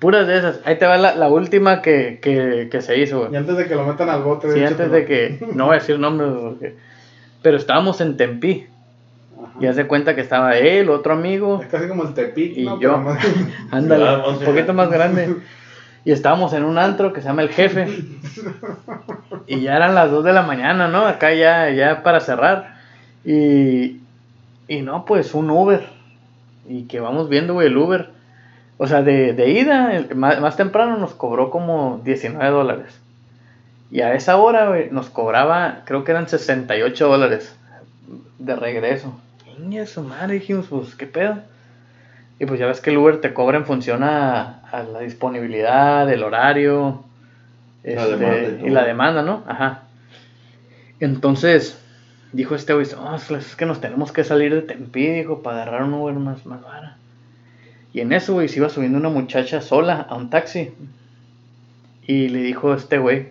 [0.00, 0.60] puras de esas.
[0.64, 3.32] Ahí te va la, la última que, que, que se hizo, güey.
[3.32, 4.50] Y antes de que lo metan al bote.
[4.52, 5.38] Sí, hecho, antes pero- de que.
[5.54, 6.74] No voy a decir nombres porque.
[7.44, 8.66] Pero estábamos en Tempi.
[9.36, 9.52] Ajá.
[9.60, 11.60] Y hace cuenta que estaba él, otro amigo.
[11.62, 12.80] Es casi como el Tepic, Y ¿no?
[12.80, 13.04] yo.
[13.70, 15.36] Ándale, un poquito más grande.
[16.06, 17.86] Y estábamos en un antro que se llama El Jefe.
[19.46, 21.06] Y ya eran las 2 de la mañana, ¿no?
[21.06, 22.74] Acá ya, ya para cerrar.
[23.24, 24.00] Y,
[24.68, 25.86] y no, pues un Uber.
[26.68, 28.10] Y que vamos viendo, güey, el Uber.
[28.78, 33.00] O sea, de, de ida, el- más, más temprano nos cobró como 19 dólares.
[33.94, 37.54] Y a esa hora, güey, nos cobraba, creo que eran 68 dólares
[38.40, 39.16] de regreso.
[39.56, 41.38] Niña, su madre, dijimos, pues, ¿qué pedo?
[42.40, 46.12] Y pues ya ves que el Uber te cobra en función a, a la disponibilidad,
[46.12, 47.04] el horario
[47.84, 49.44] La este, demanda y la demanda, ¿no?
[49.46, 49.84] Ajá.
[50.98, 51.80] Entonces,
[52.32, 55.84] dijo este güey, "Oh, es que nos tenemos que salir de Tempe, dijo, para agarrar
[55.84, 56.96] un Uber más, más vara.
[57.92, 60.72] Y en eso, güey, se iba subiendo una muchacha sola a un taxi.
[62.08, 63.28] Y le dijo este güey,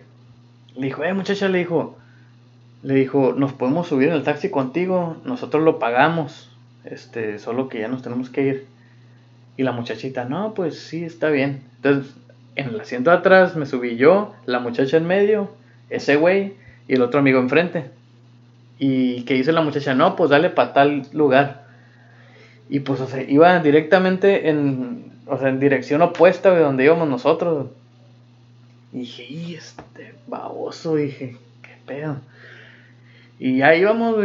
[0.76, 1.96] le dijo, eh, muchacha, le dijo,
[2.82, 6.50] le dijo, nos podemos subir en el taxi contigo, nosotros lo pagamos,
[6.84, 8.66] este, solo que ya nos tenemos que ir.
[9.56, 11.62] Y la muchachita, no, pues sí, está bien.
[11.76, 12.14] Entonces,
[12.56, 15.50] en el asiento de atrás me subí yo, la muchacha en medio,
[15.90, 16.54] ese güey
[16.88, 17.90] y el otro amigo enfrente.
[18.78, 21.64] Y que dice la muchacha, no, pues dale para tal lugar.
[22.68, 27.08] Y pues, o sea, iba directamente en, o sea, en dirección opuesta de donde íbamos
[27.08, 27.68] nosotros.
[28.94, 32.16] Y dije, y este baboso, dije, qué pedo.
[33.40, 34.24] Y ya íbamos,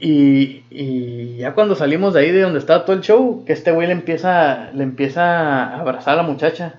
[0.00, 3.72] y, y ya cuando salimos de ahí de donde estaba todo el show, que este
[3.72, 6.76] güey le empieza, le empieza a abrazar a la muchacha.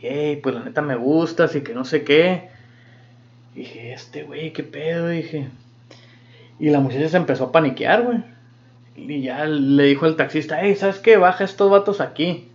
[0.00, 2.48] Y, "Ey, pues la neta me gusta, así que no sé qué.
[3.54, 5.48] Y dije, este güey, qué pedo, dije.
[6.58, 8.18] Y la muchacha se empezó a paniquear, güey.
[8.96, 11.18] Y ya le dijo al taxista, hey, ¿sabes qué?
[11.18, 12.48] Baja estos vatos aquí.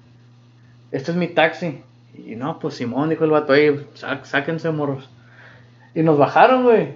[0.91, 1.82] Este es mi taxi.
[2.28, 3.53] Y no, pues Simón, dijo el vato,
[3.93, 5.09] sá- sáquense, morros.
[5.95, 6.95] Y nos bajaron, güey.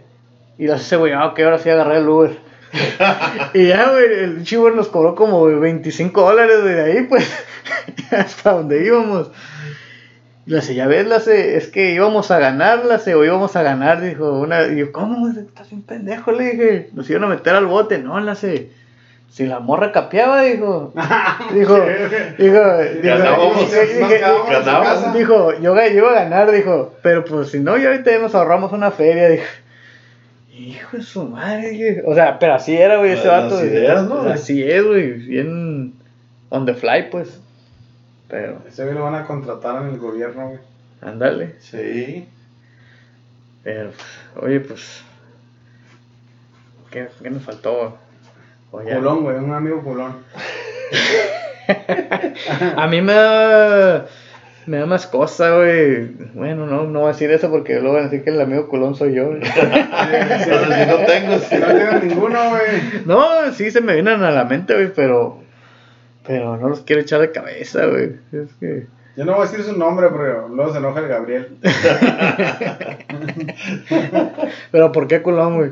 [0.57, 2.37] Y ese güey, ah, ok, ahora sí agarré el Uber.
[3.53, 7.31] y ya, güey, el chivo nos cobró como 25 dólares de ahí, pues,
[8.11, 9.31] hasta donde íbamos.
[10.45, 13.23] Y la sé, ya ves, la sé, es que íbamos a ganar, la sé, o
[13.23, 14.67] íbamos a ganar, dijo una.
[14.67, 15.29] Y yo, ¿cómo?
[15.29, 16.89] Estás un pendejo, le dije.
[16.93, 18.71] Nos iban a meter al bote, no, la sé.
[19.33, 20.93] Si la morra capeaba, dijo.
[21.55, 21.75] Dijo,
[22.37, 22.59] dijo,
[23.01, 23.19] dijo.
[25.11, 28.91] Dijo, yo, iba a ganar, dijo, pero pues si no, ya ahorita nos ahorramos una
[28.91, 29.45] feria, dijo.
[30.55, 32.03] Hijo de su madre, dije.
[32.05, 33.55] O sea, pero así era, güey, ese vato.
[33.55, 33.69] güey.
[33.69, 34.21] ideas, ¿no?
[34.21, 35.95] Así es, güey, bien
[36.49, 37.39] on the fly, pues.
[38.27, 40.59] Pero, Ese güey lo van a contratar en el gobierno, güey.
[41.01, 41.55] ándale.
[41.59, 42.29] Sí.
[43.63, 43.89] Pero,
[44.39, 45.01] oye, pues.
[46.91, 47.97] ¿Qué, qué nos faltó?
[48.75, 50.15] Oye, Culón, güey, un amigo culón.
[52.75, 54.05] A mí me da,
[54.65, 56.05] me da más cosa, güey.
[56.33, 58.67] Bueno, no, no voy a decir eso porque luego van a decir que el amigo
[58.67, 59.27] culón soy yo.
[59.27, 59.43] güey.
[59.45, 63.03] Si no tengo, Si no tienes ninguno, güey.
[63.05, 65.39] No, sí se me vienen a la mente, güey, pero.
[66.25, 68.15] Pero no los quiero echar de cabeza, güey.
[68.31, 68.87] Es que.
[69.15, 71.57] Yo no voy a decir su nombre, pero luego se enoja el Gabriel.
[74.71, 75.71] Pero ¿por qué culón, güey?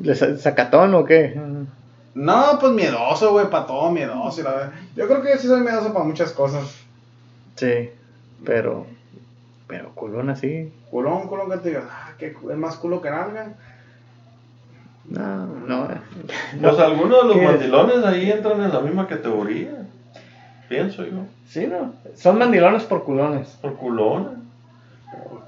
[0.00, 1.38] ¿Le sa- ¿Sacatón o qué?
[2.18, 4.40] No, pues miedoso, güey, para todo miedoso.
[4.40, 4.72] y la verdad.
[4.96, 6.84] Yo creo que sí soy miedoso para muchas cosas.
[7.54, 7.90] Sí,
[8.44, 8.86] pero.
[9.68, 10.72] Pero culón así.
[10.90, 13.54] Culón, culón, que te digas, ah, que es más culo que nalga.
[15.04, 15.88] No, no.
[16.60, 19.86] Pues algunos de los mandilones ahí entran en la misma categoría.
[20.68, 21.20] Pienso yo.
[21.46, 21.94] Sí, no.
[22.16, 23.50] Son mandilones por culones.
[23.62, 24.37] Por culona.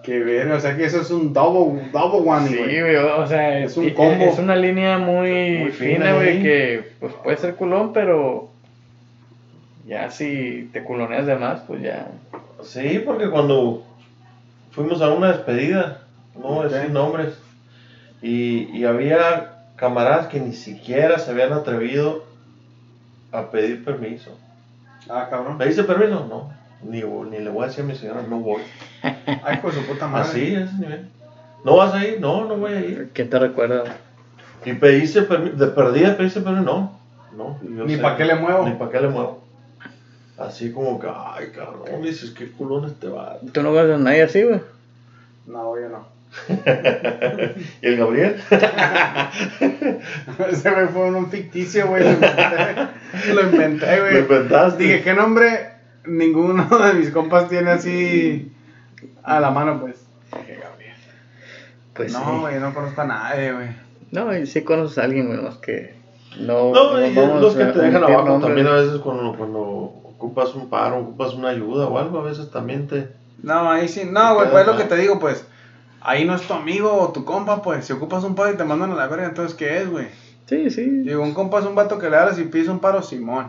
[0.02, 2.96] Que ver, o sea que eso es un double, double one, Sí, güey.
[2.96, 4.24] o sea, Es un y- combo.
[4.24, 8.48] es una línea muy, Muy fina güey, que pues puede ser culón, pero
[9.86, 12.08] ya si te culoneas de más, pues ya.
[12.62, 13.84] Sí, porque cuando
[14.70, 16.02] fuimos a una despedida,
[16.34, 16.72] no voy a Ok.
[16.72, 17.38] decir nombres,
[18.22, 22.24] y, y había camaradas que ni siquiera se habían atrevido
[23.32, 24.38] a pedir permiso.
[25.08, 25.58] Ah, cabrón.
[25.58, 26.26] ¿Le dice permiso?
[26.28, 26.52] No.
[26.82, 28.62] Ni, ni le voy a decir a mi señora, no voy.
[29.02, 30.28] Ay, pues su puta madre.
[30.28, 31.08] Así, a ese nivel.
[31.64, 32.20] ¿No vas a ir?
[32.20, 33.10] No, no voy a ir.
[33.12, 33.84] ¿Quién te recuerda?
[34.64, 36.98] Y pediste permiso, de perdida pediste permiso, no.
[37.36, 38.66] no yo Ni sé- pa' qué le muevo.
[38.66, 39.42] Ni para qué le muevo.
[40.38, 43.38] Así como que, ay, cabrón, dices, qué culón este va.
[43.52, 44.60] ¿Tú no conoces a nadie así, güey?
[45.46, 46.06] No, yo no.
[47.82, 48.40] ¿Y el Gabriel?
[50.50, 52.04] Ese güey fue un ficticio, güey.
[52.04, 54.12] Lo inventé, lo inventé, güey.
[54.14, 54.82] Lo inventaste.
[54.82, 55.69] Dije, ¿qué nombre?
[56.06, 58.52] Ninguno de mis compas tiene así
[59.22, 60.04] a la mano, pues.
[60.32, 60.94] Dije, Gabriel.
[61.94, 62.40] Pues no, sí.
[62.40, 63.68] güey, no conozco a nadie, güey.
[64.10, 65.94] No, y sí conoces a alguien, güey, más que
[66.38, 66.72] no.
[66.72, 68.48] No, y vamos los que te dejan abajo nombres.
[68.48, 72.50] también a veces cuando, cuando ocupas un paro, ocupas una ayuda o algo, a veces
[72.50, 73.08] también te...
[73.42, 74.08] No, ahí sí.
[74.10, 75.46] No, güey, pues es lo que te digo, pues.
[76.02, 77.86] Ahí no es tu amigo o tu compa, pues.
[77.86, 80.08] Si ocupas un padre y te mandan a la verga, entonces, ¿qué es, güey?
[80.46, 80.84] Sí, sí.
[80.84, 83.48] Digo, un compa es un vato que le das y pisa un paro, Simón.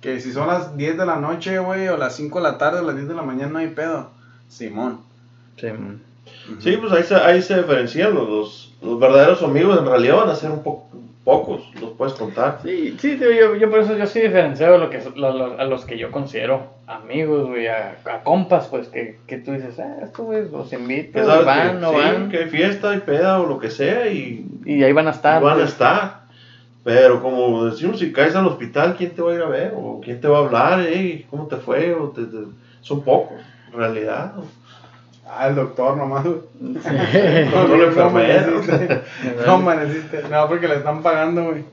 [0.00, 2.80] Que si son las 10 de la noche, güey, o las 5 de la tarde,
[2.80, 4.08] o las 10 de la mañana, no hay pedo.
[4.48, 4.98] Simón.
[5.56, 6.00] Sí, man.
[6.58, 10.30] Sí, pues ahí se, ahí se diferencian los, los, los verdaderos amigos, en realidad van
[10.30, 10.86] a ser un poco
[11.24, 12.60] pocos, los puedes contar.
[12.62, 15.60] Sí, sí, tío, yo, yo por eso yo sí diferencio a, lo que, lo- lo-
[15.60, 19.78] a los que yo considero amigos, güey, a, a compas, pues, que, que tú dices,
[19.78, 23.38] ah, estos güeyes los invito, van, que, no sí, van, que hay fiesta, hay peda
[23.40, 25.42] o lo que sea y, y ahí van a estar.
[25.42, 25.70] y van a pues.
[25.72, 26.19] estar.
[26.82, 29.72] Pero como decimos, si caes al hospital, ¿quién te va a ir a ver?
[29.76, 30.80] ¿O quién te va a hablar?
[30.80, 31.92] Ey, ¿Cómo te fue?
[31.94, 32.46] O te- te-
[32.80, 33.38] Son pocos,
[33.72, 34.32] en realidad.
[35.28, 36.40] Ah, el doctor nomás, güey.
[37.52, 38.46] No, no, la enfermera.
[38.46, 39.02] amaneciste.
[39.46, 40.22] No amaneciste.
[40.30, 41.64] No, porque le están pagando, güey.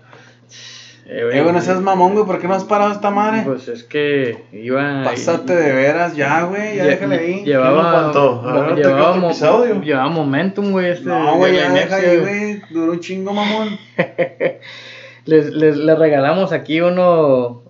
[1.10, 2.26] Eh, güey, Eh, bueno, seas mamón, güey.
[2.26, 3.44] ¿Por qué no has parado esta madre?
[3.46, 5.04] Pues es que iba...
[5.06, 6.76] Pásate de veras, ya, güey.
[6.76, 7.44] Ya déjale ahí.
[7.46, 9.82] Llevaba, te llevaba, queda otro mo- episodio.
[9.82, 11.08] llevaba momentum, güey, este.
[11.08, 12.62] No, güey, ya inercia, ahí, güey.
[12.72, 13.78] Duró un chingo, mamón.
[15.26, 17.62] Les, les, les regalamos aquí uno,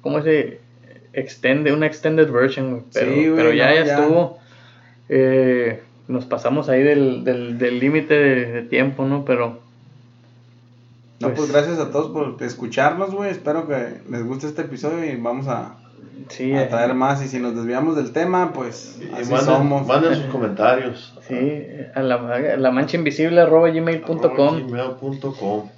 [0.00, 0.58] ¿cómo se
[1.12, 3.94] extende Una extended version, güey, pero, Sí, güey, pero ya, no, ya ya.
[3.98, 4.38] estuvo.
[5.08, 9.24] Eh, nos pasamos ahí del del del límite de, de tiempo, ¿no?
[9.24, 9.60] Pero...
[11.20, 13.30] No, Pues- pues gracias a todos por escucharnos, güey.
[13.30, 15.76] Espero que les guste este episodio y vamos a,
[16.28, 17.24] Sí, a eh, traer más.
[17.24, 19.86] Y si nos desviamos del tema, pues Y así manden, somos.
[19.86, 21.18] manden sus comentarios.
[21.26, 21.36] sí,
[21.94, 24.66] a la, a la mancha invisible arroba gmail.com.
[24.68, 25.68] gmail.com.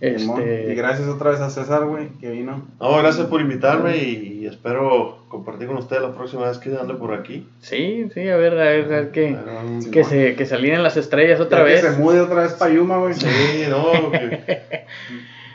[0.00, 2.66] Este, Y gracias otra vez a César, güey, que vino.
[2.80, 6.94] No, gracias por invitarme y, y espero compartir con ustedes la próxima vez que ande
[6.94, 7.48] por aquí.
[7.60, 10.82] sí, sí, a ver, a ver, a ver que, um, que, se, que se alineen
[10.82, 11.82] las estrellas otra Ya vez.
[11.84, 13.14] Que se mude otra vez para Yuma, güey.
[13.14, 14.84] Sí, no, que-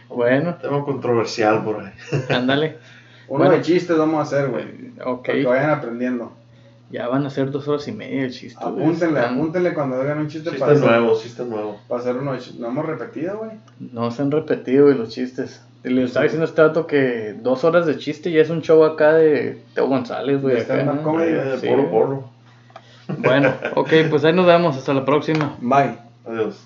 [0.10, 1.92] Bueno, tema controversial por ahí.
[2.30, 2.78] ándale.
[3.28, 3.54] Uno Bueno.
[3.58, 4.66] de chistes vamos a hacer, güey.
[5.06, 6.34] Ok, Para que vayan aprendiendo.
[6.92, 8.64] Ya van a ser dos horas y media el chiste.
[8.64, 8.84] güey.
[8.84, 11.80] Apúntenle, Están- apúntenle cuando hagan un chiste Sí para está nuevo, está nuevo.
[11.88, 12.60] para hacer uno de chistes.
[12.60, 13.52] No hemos repetido, güey.
[13.80, 15.62] No se han repetido güey, los chistes.
[15.84, 18.62] Y Le estaba diciendo a este dato que dos horas de chiste ya es un
[18.62, 20.58] show acá de Teo González, güey.
[20.62, 21.02] Stand-up ¿no?
[21.04, 21.32] comedy.
[21.32, 21.68] De sí.
[21.68, 22.24] polo polo.
[23.18, 24.78] Bueno, ok, pues ahí nos vemos.
[24.78, 25.58] Hasta la próxima.
[25.60, 25.98] Bye.
[26.26, 26.62] Adiós.